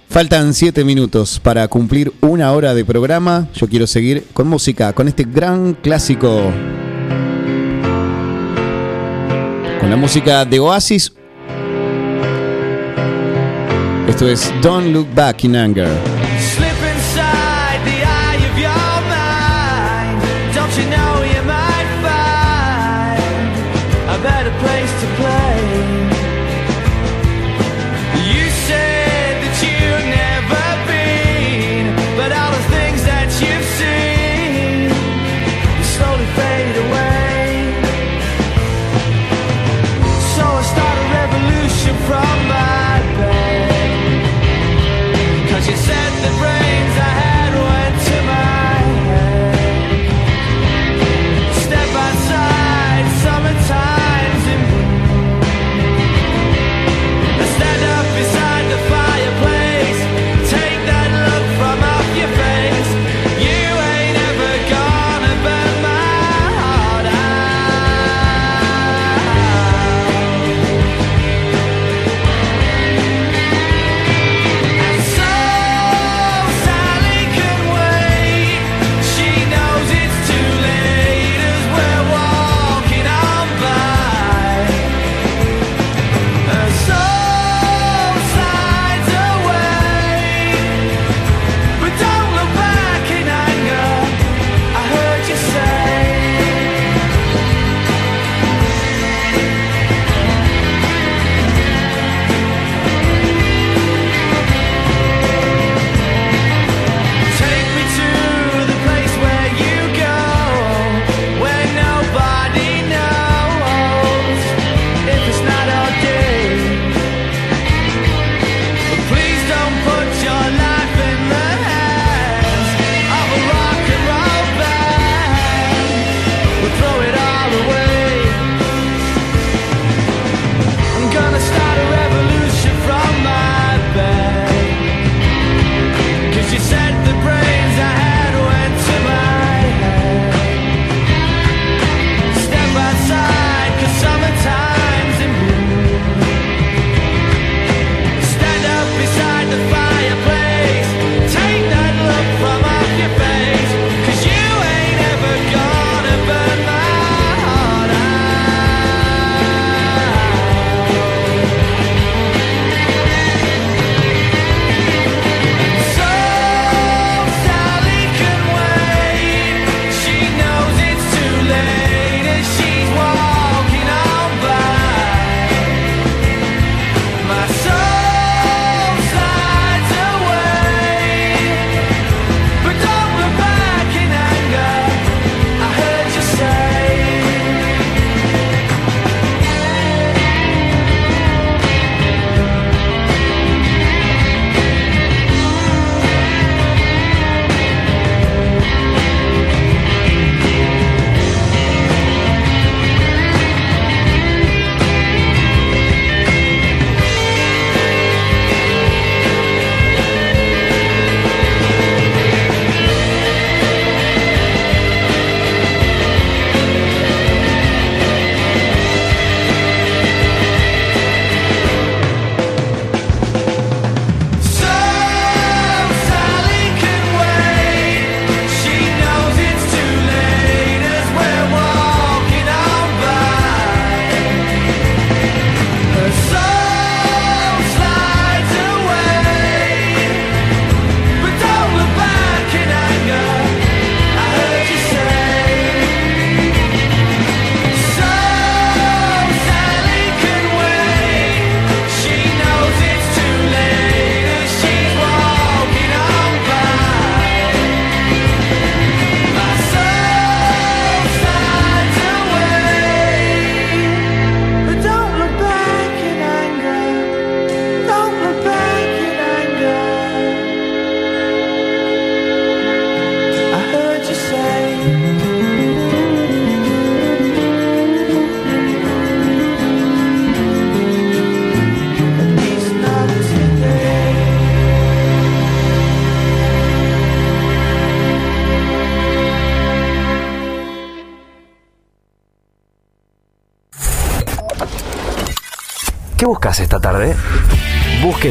[0.09, 3.47] Faltan 7 minutos para cumplir una hora de programa.
[3.53, 6.51] Yo quiero seguir con música, con este gran clásico.
[9.79, 11.11] Con la música de Oasis.
[14.07, 16.14] Esto es Don't Look Back in Anger.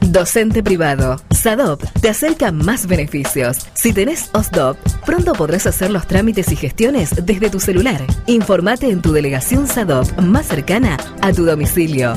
[0.00, 1.16] Docente privado.
[1.38, 3.58] SADOP te acerca más beneficios.
[3.74, 4.76] Si tenés OSDOP,
[5.06, 8.04] pronto podrás hacer los trámites y gestiones desde tu celular.
[8.26, 12.14] Informate en tu delegación SADOP más cercana a tu domicilio.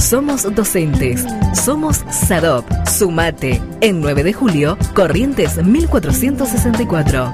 [0.00, 1.24] Somos docentes.
[1.54, 2.66] Somos SADOP.
[2.84, 3.62] Sumate.
[3.80, 7.32] En 9 de julio, Corrientes 1464.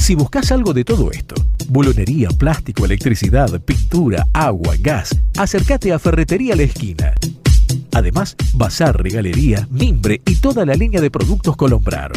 [0.00, 1.36] Si buscas algo de todo esto,
[1.68, 7.14] bulonería, plástico, electricidad, pintura, agua, gas, acércate a Ferretería La Esquina.
[7.92, 12.12] Además, bazar, regalería, mimbre y toda la línea de productos Colombrar.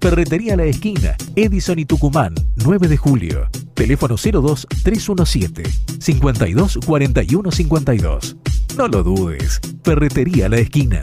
[0.00, 3.48] Ferretería La Esquina, Edison y Tucumán, 9 de julio.
[3.74, 5.62] Teléfono 02 317
[5.98, 8.36] 52 41 52.
[8.76, 9.60] No lo dudes.
[9.82, 11.02] Ferretería La Esquina.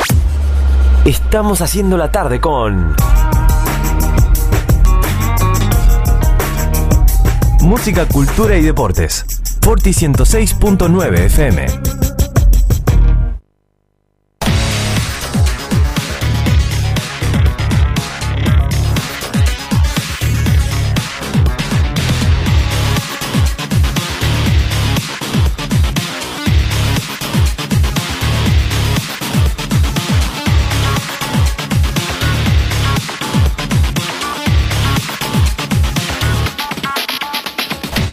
[1.05, 2.95] Estamos haciendo la tarde con.
[7.61, 9.25] Música, cultura y deportes.
[9.61, 12.10] Forti 106.9 FM.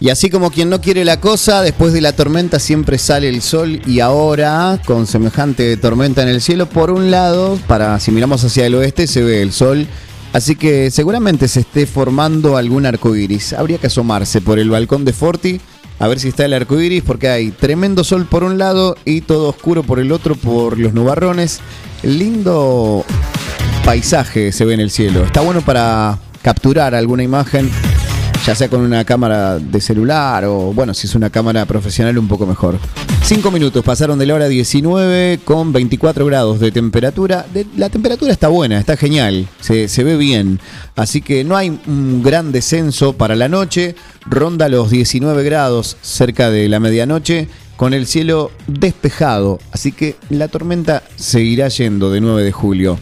[0.01, 3.42] Y así como quien no quiere la cosa, después de la tormenta siempre sale el
[3.42, 8.44] sol y ahora, con semejante tormenta en el cielo, por un lado, para si miramos
[8.44, 9.88] hacia el oeste, se ve el sol.
[10.32, 13.55] Así que seguramente se esté formando algún arco iris.
[13.55, 15.61] Habría que asomarse por el balcón de Forti
[15.99, 19.22] A ver si está el arco iris, porque hay tremendo sol por un lado y
[19.22, 21.61] todo oscuro por el otro, por los nubarrones.
[22.05, 23.05] Lindo
[23.84, 25.24] paisaje se ve en el cielo.
[25.24, 27.68] Está bueno para capturar alguna imagen,
[28.47, 32.28] ya sea con una cámara de celular o, bueno, si es una cámara profesional, un
[32.28, 32.78] poco mejor.
[33.22, 37.47] Cinco minutos pasaron de la hora 19 con 24 grados de temperatura.
[37.76, 40.61] La temperatura está buena, está genial, se, se ve bien.
[40.97, 43.95] Así que no hay un gran descenso para la noche.
[44.26, 49.61] Ronda los 19 grados cerca de la medianoche con el cielo despejado.
[49.72, 52.99] Así que la tormenta seguirá yendo de 9 de julio.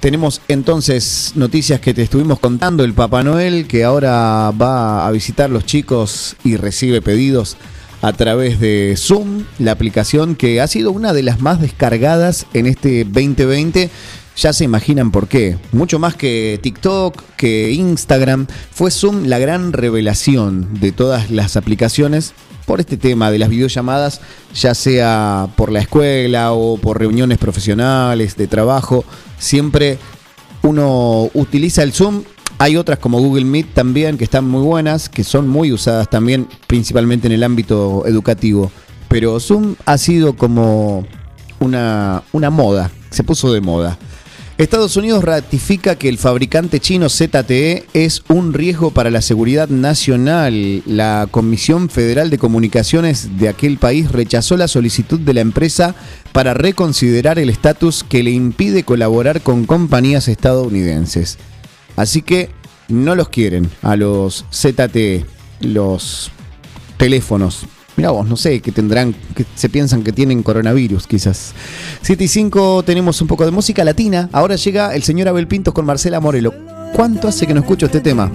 [0.00, 2.84] Tenemos entonces noticias que te estuvimos contando.
[2.84, 7.58] El Papá Noel que ahora va a visitar los chicos y recibe pedidos
[8.00, 12.66] a través de Zoom, la aplicación que ha sido una de las más descargadas en
[12.66, 13.90] este 2020.
[14.38, 15.58] Ya se imaginan por qué.
[15.72, 22.32] Mucho más que TikTok, que Instagram, fue Zoom la gran revelación de todas las aplicaciones
[22.70, 24.20] por este tema de las videollamadas,
[24.54, 29.04] ya sea por la escuela o por reuniones profesionales, de trabajo,
[29.38, 29.98] siempre
[30.62, 32.22] uno utiliza el Zoom.
[32.58, 36.46] Hay otras como Google Meet también que están muy buenas, que son muy usadas también,
[36.68, 38.70] principalmente en el ámbito educativo.
[39.08, 41.04] Pero Zoom ha sido como
[41.58, 43.98] una, una moda, se puso de moda.
[44.60, 50.82] Estados Unidos ratifica que el fabricante chino ZTE es un riesgo para la seguridad nacional.
[50.84, 55.94] La Comisión Federal de Comunicaciones de aquel país rechazó la solicitud de la empresa
[56.32, 61.38] para reconsiderar el estatus que le impide colaborar con compañías estadounidenses.
[61.96, 62.50] Así que
[62.88, 65.24] no los quieren a los ZTE,
[65.60, 66.30] los
[66.98, 67.64] teléfonos.
[67.96, 71.52] Mira vos, no sé, que tendrán, que se piensan que tienen coronavirus, quizás.
[72.02, 74.28] 7 y 5 tenemos un poco de música latina.
[74.32, 76.54] Ahora llega el señor Abel Pintos con Marcela Morelo.
[76.94, 78.30] ¿Cuánto hace que no escucho este tema?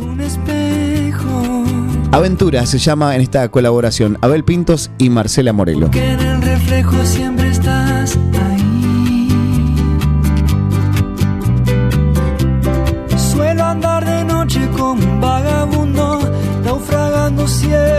[2.12, 4.18] Aventura se llama en esta colaboración.
[4.22, 5.90] Abel Pintos y Marcela Morelo.
[5.94, 8.18] En el reflejo siempre estás
[8.50, 9.28] ahí.
[13.18, 16.20] Suelo andar de noche como un vagabundo,
[16.64, 17.95] naufragando ciego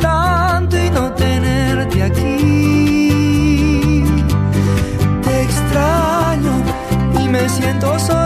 [0.00, 2.32] tanto y no tenerte aquí.
[5.22, 6.52] Te extraño
[7.22, 8.21] y me siento solo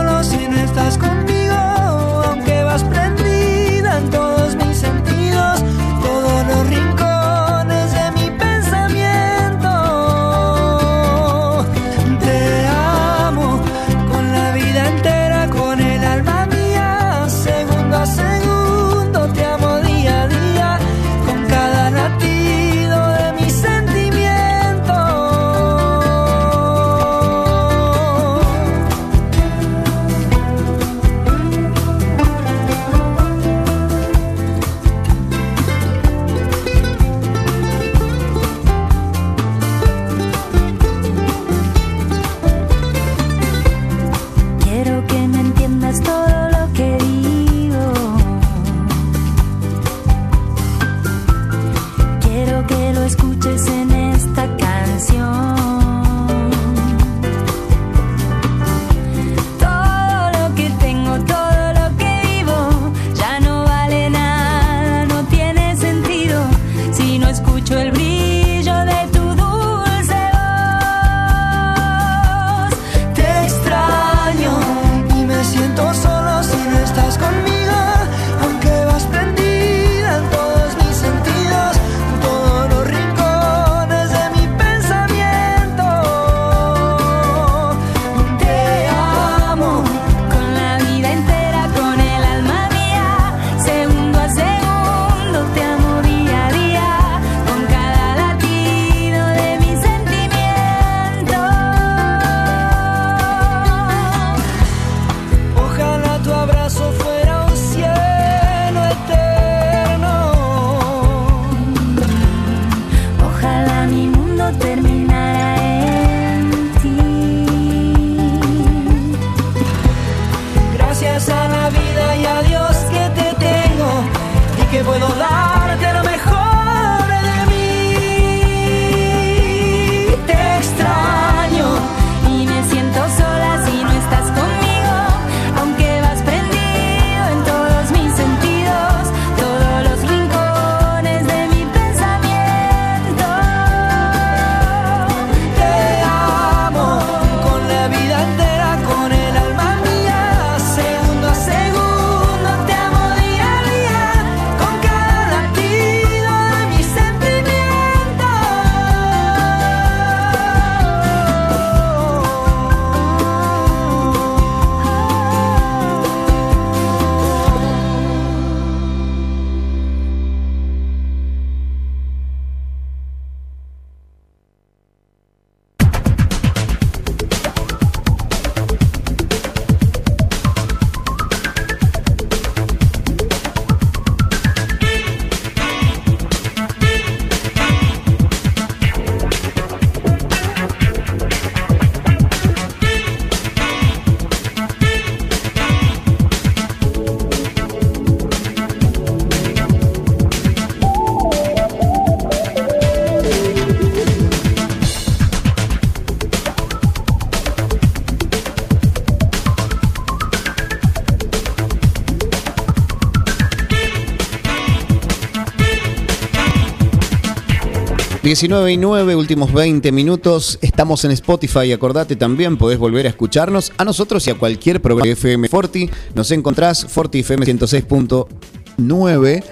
[218.27, 220.59] 19 y 9, últimos 20 minutos.
[220.61, 221.71] Estamos en Spotify.
[221.71, 225.89] Acordate también, podés volver a escucharnos a nosotros y a cualquier programa de FM Forti.
[226.13, 229.43] Nos encontrás Forti FM 106.9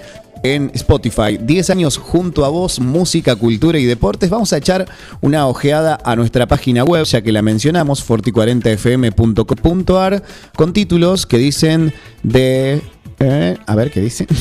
[0.42, 1.38] en Spotify.
[1.40, 4.28] 10 años junto a vos, música, cultura y deportes.
[4.28, 4.86] Vamos a echar
[5.22, 10.22] una ojeada a nuestra página web, ya que la mencionamos, forti40fm.com.ar,
[10.54, 12.82] con títulos que dicen de...
[13.20, 14.26] eh, a ver, ¿qué dice?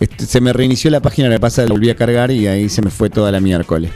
[0.00, 2.80] Este, se me reinició la página, la pasa, la volví a cargar y ahí se
[2.80, 3.90] me fue toda la miércoles.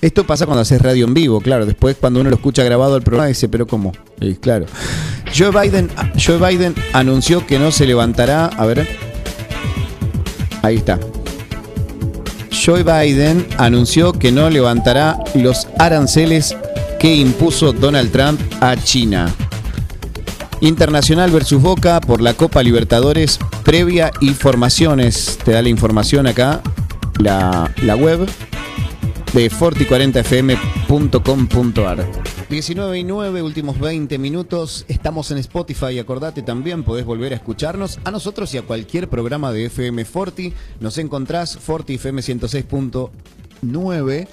[0.00, 1.66] Esto pasa cuando haces radio en vivo, claro.
[1.66, 3.92] Después cuando uno lo escucha grabado el programa dice, pero ¿cómo?
[4.20, 4.66] Y claro.
[5.36, 8.46] Joe Biden, Joe Biden anunció que no se levantará.
[8.46, 8.88] A ver.
[10.62, 10.98] Ahí está.
[12.64, 16.56] Joe Biden anunció que no levantará los aranceles
[16.98, 19.34] que impuso Donald Trump a China.
[20.60, 25.38] Internacional versus Boca por la Copa Libertadores previa y formaciones.
[25.44, 26.60] Te da la información acá,
[27.18, 28.28] la, la web
[29.32, 32.06] de forti40fm.com.ar.
[32.50, 34.84] 19 y 9, últimos 20 minutos.
[34.88, 36.00] Estamos en Spotify.
[36.00, 40.52] Acordate también, podés volver a escucharnos a nosotros y a cualquier programa de FM Forti.
[40.80, 44.26] Nos encontrás Forti FM 106.9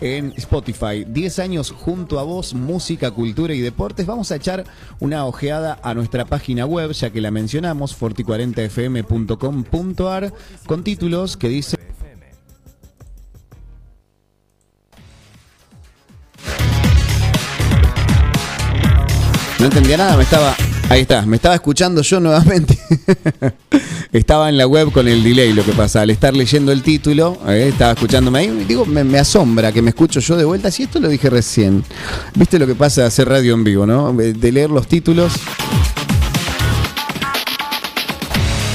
[0.00, 1.04] en Spotify.
[1.06, 4.06] 10 años junto a vos, música, cultura y deportes.
[4.06, 4.64] Vamos a echar
[5.00, 10.32] una ojeada a nuestra página web, ya que la mencionamos, forti40fm.com.ar,
[10.66, 11.78] con títulos que dicen...
[19.58, 20.54] No entendía nada, me estaba...
[20.90, 22.78] Ahí está, me estaba escuchando yo nuevamente.
[24.12, 26.00] estaba en la web con el delay, lo que pasa.
[26.00, 28.64] Al estar leyendo el título, eh, estaba escuchándome ahí.
[28.66, 30.70] Digo, me, asombra que me escucho yo de vuelta.
[30.70, 31.84] Si esto lo dije recién.
[32.34, 34.14] ¿Viste lo que pasa de hacer radio en vivo, no?
[34.14, 35.34] De leer los títulos.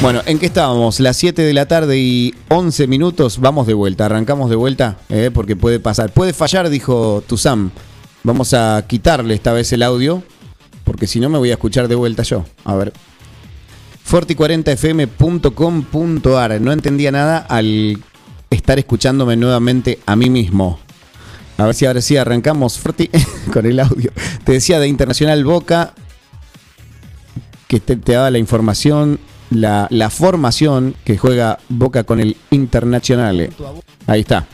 [0.04, 1.00] Bueno, ¿en qué estábamos?
[1.00, 3.40] Las 7 de la tarde y 11 minutos.
[3.40, 6.12] Vamos de vuelta, arrancamos de vuelta, eh, porque puede pasar.
[6.12, 7.72] Puede fallar, dijo Tuzam.
[8.22, 10.22] Vamos a quitarle esta vez el audio,
[10.84, 12.44] porque si no me voy a escuchar de vuelta yo.
[12.66, 12.94] A ver.
[14.10, 16.62] Forti40fm.com.ar.
[16.62, 18.02] No entendía nada al
[18.50, 20.80] estar escuchándome nuevamente a mí mismo.
[21.58, 23.10] A ver si ahora sí arrancamos Forti
[23.54, 24.12] con el audio.
[24.44, 25.94] Te decía de Internacional Boca
[27.68, 29.20] que te, te daba la información,
[29.50, 33.50] la, la formación que juega Boca con el Internacional.
[34.08, 34.48] Ahí está.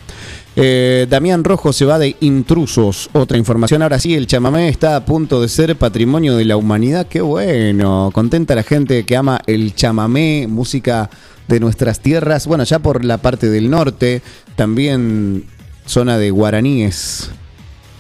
[0.62, 3.10] Eh, Damián Rojo se va de intrusos.
[3.14, 3.82] Otra información.
[3.82, 7.08] Ahora sí, el chamamé está a punto de ser patrimonio de la humanidad.
[7.08, 8.10] Qué bueno.
[8.14, 11.10] Contenta la gente que ama el chamamé, música
[11.48, 12.46] de nuestras tierras.
[12.46, 14.22] Bueno, ya por la parte del norte,
[14.58, 15.46] también
[15.86, 17.32] zona de guaraníes.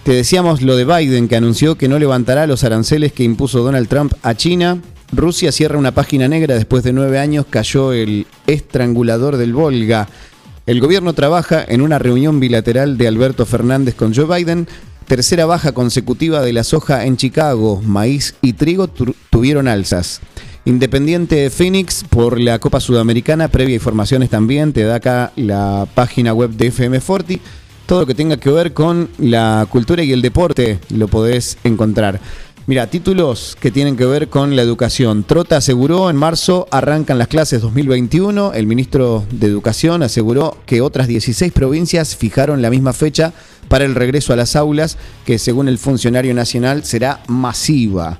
[0.03, 3.87] Te decíamos lo de Biden, que anunció que no levantará los aranceles que impuso Donald
[3.87, 4.81] Trump a China.
[5.13, 10.09] Rusia cierra una página negra después de nueve años, cayó el estrangulador del Volga.
[10.69, 14.67] El gobierno trabaja en una reunión bilateral de Alberto Fernández con Joe Biden.
[15.07, 17.81] Tercera baja consecutiva de la soja en Chicago.
[17.83, 20.21] Maíz y trigo tu- tuvieron alzas.
[20.65, 26.51] Independiente Phoenix por la Copa Sudamericana, previa informaciones también, te da acá la página web
[26.51, 27.41] de FM Forti.
[27.87, 32.21] Todo lo que tenga que ver con la cultura y el deporte lo podés encontrar.
[32.69, 35.23] Mira, títulos que tienen que ver con la educación.
[35.23, 38.53] Trota aseguró en marzo arrancan las clases 2021.
[38.53, 43.33] El ministro de Educación aseguró que otras 16 provincias fijaron la misma fecha
[43.69, 48.19] para el regreso a las aulas, que según el funcionario nacional será masiva.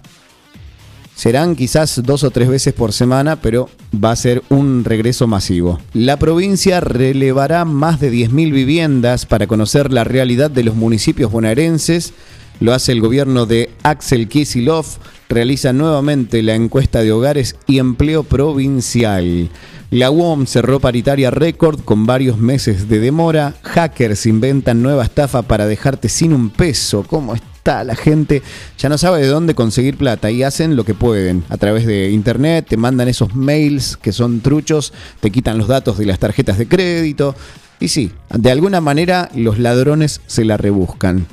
[1.13, 5.79] Serán quizás dos o tres veces por semana, pero va a ser un regreso masivo.
[5.93, 12.13] La provincia relevará más de 10.000 viviendas para conocer la realidad de los municipios bonaerenses.
[12.59, 14.85] Lo hace el gobierno de Axel Kisilov.
[15.29, 19.49] Realiza nuevamente la encuesta de hogares y empleo provincial.
[19.91, 23.55] La UOM cerró paritaria récord con varios meses de demora.
[23.63, 27.05] Hackers inventan nueva estafa para dejarte sin un peso.
[27.07, 28.43] ¿Cómo está la gente?
[28.77, 31.45] Ya no sabe de dónde conseguir plata y hacen lo que pueden.
[31.49, 35.97] A través de internet te mandan esos mails que son truchos, te quitan los datos
[35.97, 37.35] de las tarjetas de crédito.
[37.79, 41.25] Y sí, de alguna manera los ladrones se la rebuscan.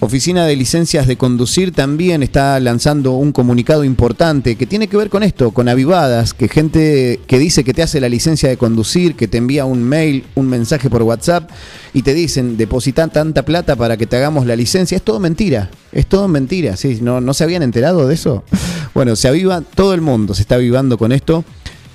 [0.00, 5.10] Oficina de Licencias de Conducir también está lanzando un comunicado importante que tiene que ver
[5.10, 9.16] con esto, con avivadas, que gente que dice que te hace la licencia de conducir,
[9.16, 11.50] que te envía un mail, un mensaje por WhatsApp
[11.92, 14.94] y te dicen depositar tanta plata para que te hagamos la licencia.
[14.94, 17.00] Es todo mentira, es todo mentira, ¿sí?
[17.02, 18.44] ¿No, ¿No se habían enterado de eso?
[18.94, 21.44] Bueno, se aviva, todo el mundo se está avivando con esto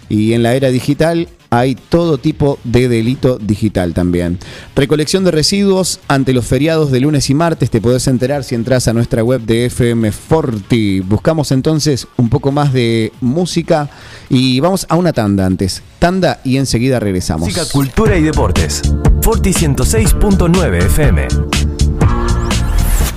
[0.07, 4.39] y en la era digital hay todo tipo de delito digital también.
[4.75, 7.69] Recolección de residuos ante los feriados de lunes y martes.
[7.69, 11.01] Te podés enterar si entras a nuestra web de FM Forti.
[11.01, 13.87] Buscamos entonces un poco más de música
[14.29, 15.83] y vamos a una tanda antes.
[15.99, 17.47] Tanda y enseguida regresamos.
[17.47, 18.81] Música, cultura y deportes.
[19.21, 21.27] Forti 106.9 FM.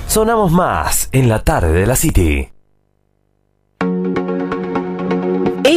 [0.07, 2.49] Sonamos más en la tarde de la City.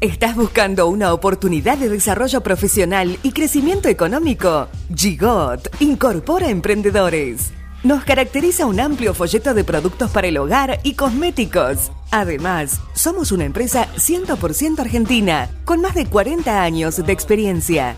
[0.00, 4.68] ¿Estás buscando una oportunidad de desarrollo profesional y crecimiento económico?
[4.94, 7.52] Gigot incorpora emprendedores.
[7.82, 11.92] Nos caracteriza un amplio folleto de productos para el hogar y cosméticos.
[12.10, 17.96] Además, somos una empresa 100% argentina, con más de 40 años de experiencia.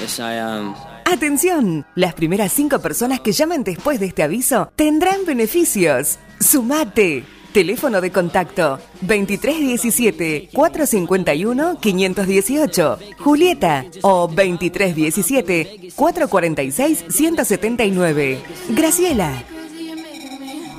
[0.00, 0.87] Yes, I am.
[1.10, 6.18] Atención, las primeras cinco personas que llamen después de este aviso tendrán beneficios.
[6.38, 7.24] Sumate.
[7.50, 12.98] Teléfono de contacto 2317 451 518.
[13.20, 18.42] Julieta o 2317 446 179.
[18.68, 19.32] Graciela.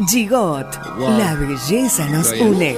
[0.08, 0.68] Gigot.
[1.18, 2.78] La belleza nos une.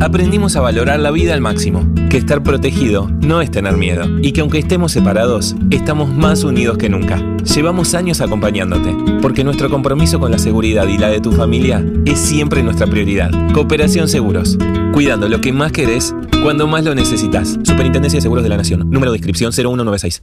[0.00, 4.32] Aprendimos a valorar la vida al máximo, que estar protegido no es tener miedo y
[4.32, 7.22] que aunque estemos separados, estamos más unidos que nunca.
[7.54, 12.18] Llevamos años acompañándote, porque nuestro compromiso con la seguridad y la de tu familia es
[12.18, 13.30] siempre nuestra prioridad.
[13.52, 14.58] Cooperación Seguros,
[14.92, 17.58] cuidando lo que más querés cuando más lo necesitas.
[17.62, 20.22] Superintendencia de Seguros de la Nación, número de inscripción 0196.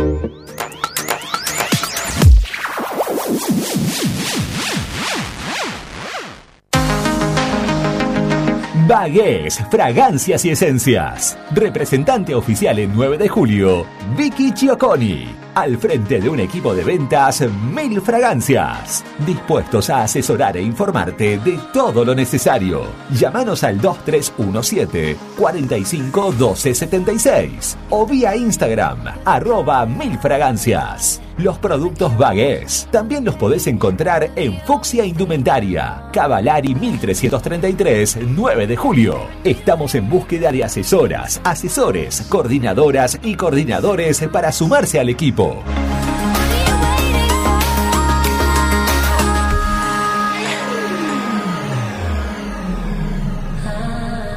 [8.91, 11.37] Bagués, fragancias y esencias.
[11.51, 13.85] Representante oficial en 9 de julio,
[14.17, 15.33] Vicky Chioconi.
[15.55, 17.41] Al frente de un equipo de ventas,
[17.73, 19.05] Mil Fragancias.
[19.25, 22.83] Dispuestos a asesorar e informarte de todo lo necesario.
[23.17, 31.21] Llámanos al 2317 45 12 76 o vía Instagram, arroba Mil Fragancias.
[31.41, 39.21] Los productos Bagués también los podés encontrar en Fuxia Indumentaria, Cavalari 1333, 9 de julio.
[39.43, 45.63] Estamos en búsqueda de asesoras, asesores, coordinadoras y coordinadores para sumarse al equipo.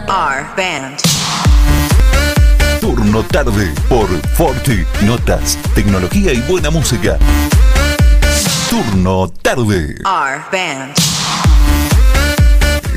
[0.09, 1.04] R Band.
[3.15, 4.85] Turno tarde por Forti.
[5.03, 7.17] Notas, tecnología y buena música.
[8.69, 9.95] Turno tarde.
[10.05, 10.97] R Band.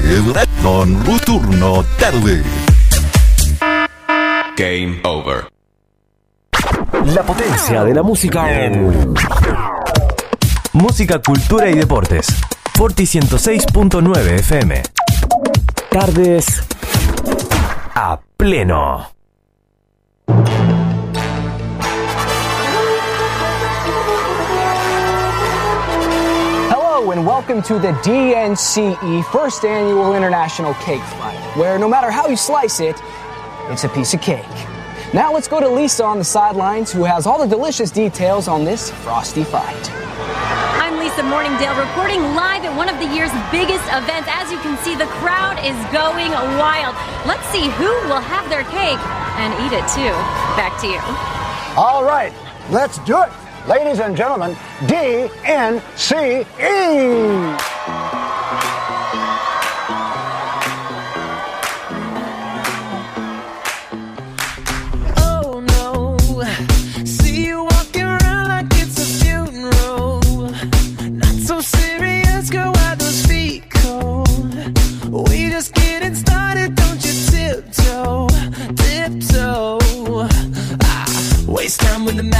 [0.03, 2.41] Edson Ru- Turno tarde.
[4.57, 5.47] Game over.
[7.13, 9.13] La potencia de la música en
[10.73, 12.25] Música, Cultura y Deportes.
[12.73, 14.81] Forti 106.9 FM.
[15.91, 16.63] Tardes
[17.93, 19.16] a pleno.
[26.69, 32.27] Hello and welcome to the DNCE First Annual International Cake Fight, where no matter how
[32.27, 33.01] you slice it,
[33.69, 34.43] it's a piece of cake.
[35.13, 38.65] Now let's go to Lisa on the sidelines, who has all the delicious details on
[38.65, 39.91] this frosty fight.
[39.93, 44.27] I'm Lisa Morningdale reporting live at one of the year's biggest events.
[44.29, 46.97] As you can see, the crowd is going wild.
[47.25, 48.99] Let's see who will have their cake
[49.37, 50.13] and eat it too.
[50.57, 50.99] Back to you.
[51.77, 52.33] All right,
[52.69, 53.29] let's do it.
[53.67, 54.55] Ladies and gentlemen,
[54.87, 56.45] DNCE.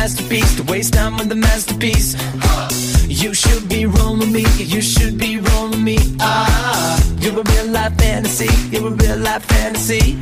[0.07, 2.15] Masterpiece, to waste time with the masterpiece.
[3.09, 5.97] You should be rolling me, you should be rolling me.
[6.21, 10.15] Ah, you're a real life fantasy, you're a real life fantasy.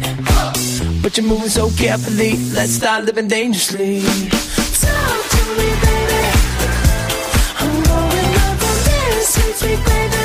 [1.03, 4.01] But you're moving so carefully, let's start living dangerously.
[4.81, 6.23] Talk to me, baby.
[7.61, 10.24] I'm going up on this, sweet baby.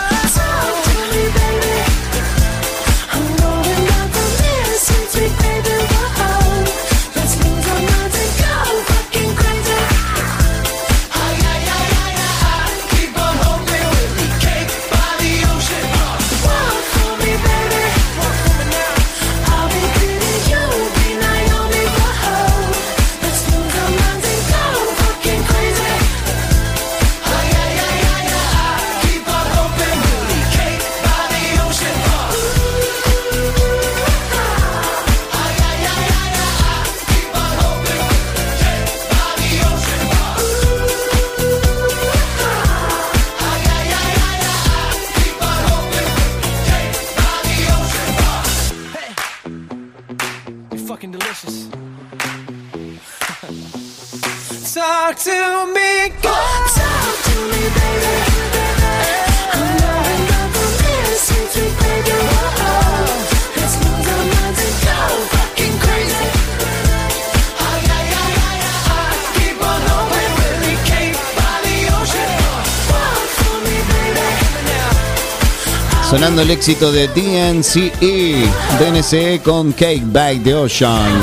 [76.11, 78.35] Sonando el éxito de DNCE,
[78.77, 81.21] DNCE con Cake by the Ocean.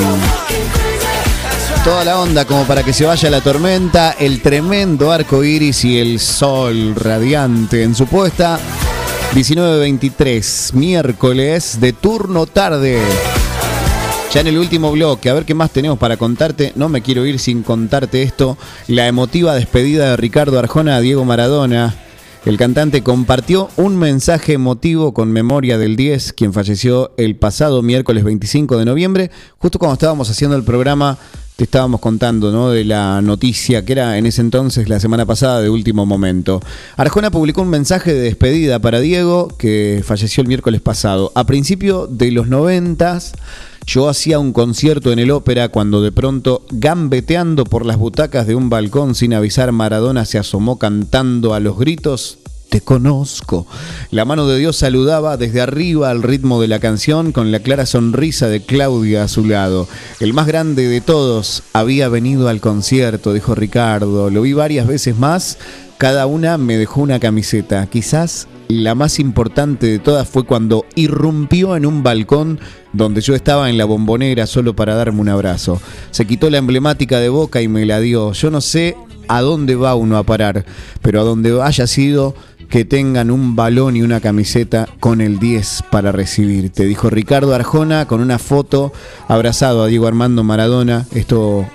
[1.83, 5.99] Toda la onda como para que se vaya la tormenta, el tremendo arco iris y
[5.99, 8.59] el sol radiante en su puesta.
[9.35, 12.99] 19.23, miércoles de turno tarde.
[14.33, 16.73] Ya en el último bloque, a ver qué más tenemos para contarte.
[16.75, 18.57] No me quiero ir sin contarte esto.
[18.87, 22.08] La emotiva despedida de Ricardo Arjona a Diego Maradona.
[22.45, 28.23] El cantante compartió un mensaje emotivo con memoria del 10, quien falleció el pasado miércoles
[28.23, 31.17] 25 de noviembre, justo cuando estábamos haciendo el programa
[31.57, 32.69] te estábamos contando ¿no?
[32.69, 36.61] de la noticia que era en ese entonces, la semana pasada, de último momento.
[36.95, 41.33] Arjona publicó un mensaje de despedida para Diego, que falleció el miércoles pasado.
[41.35, 43.33] A principio de los noventas,
[43.89, 48.53] yo hacía un concierto en el ópera cuando de pronto, gambeteando por las butacas de
[48.53, 52.37] un balcón sin avisar, Maradona se asomó cantando a los gritos
[52.69, 53.65] te conozco.
[54.11, 57.87] La mano de Dios saludaba desde arriba al ritmo de la canción con la clara
[57.87, 59.87] sonrisa de Claudia a su lado.
[60.19, 64.29] El más grande de todos había venido al concierto, dijo Ricardo.
[64.29, 65.57] Lo vi varias veces más.
[65.97, 67.87] Cada una me dejó una camiseta.
[67.87, 72.59] Quizás la más importante de todas fue cuando irrumpió en un balcón
[72.93, 75.81] donde yo estaba en la bombonera solo para darme un abrazo.
[76.11, 78.31] Se quitó la emblemática de boca y me la dio.
[78.33, 78.95] Yo no sé
[79.27, 80.65] a dónde va uno a parar,
[81.01, 82.35] pero a donde haya sido
[82.69, 88.05] que tengan un balón y una camiseta con el 10 para recibirte, dijo Ricardo Arjona
[88.05, 88.93] con una foto
[89.27, 91.07] abrazado a Diego Armando Maradona.
[91.15, 91.65] Esto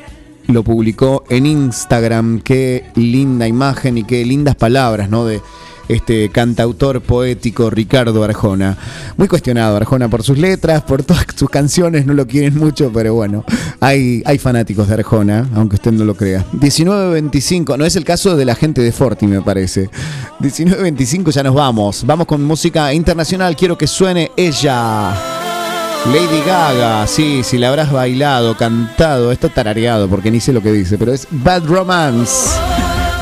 [0.47, 2.41] lo publicó en Instagram.
[2.41, 5.25] Qué linda imagen y qué lindas palabras, ¿no?
[5.25, 5.41] De
[5.89, 8.77] este cantautor poético Ricardo Arjona.
[9.17, 13.15] Muy cuestionado Arjona por sus letras, por todas sus canciones, no lo quieren mucho, pero
[13.15, 13.45] bueno,
[13.81, 16.45] hay, hay fanáticos de Arjona, aunque usted no lo crea.
[16.53, 19.91] 19.25, no es el caso de la gente de Forti, me parece.
[20.41, 22.05] 19.25 ya nos vamos.
[22.07, 25.15] Vamos con música internacional, quiero que suene ella.
[26.07, 30.71] Lady Gaga, sí, si la habrás bailado, cantado, esto tarareado, porque ni sé lo que
[30.71, 32.64] dice, pero es Bad Romance.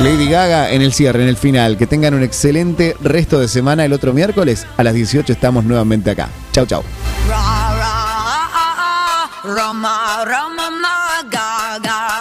[0.03, 1.77] Lady Gaga en el cierre, en el final.
[1.79, 3.85] Que tengan un excelente resto de semana.
[3.85, 6.29] El otro miércoles a las 18 estamos nuevamente acá.
[6.51, 6.83] Chau, chau.
[9.45, 12.12] Roma, ma, Gaga,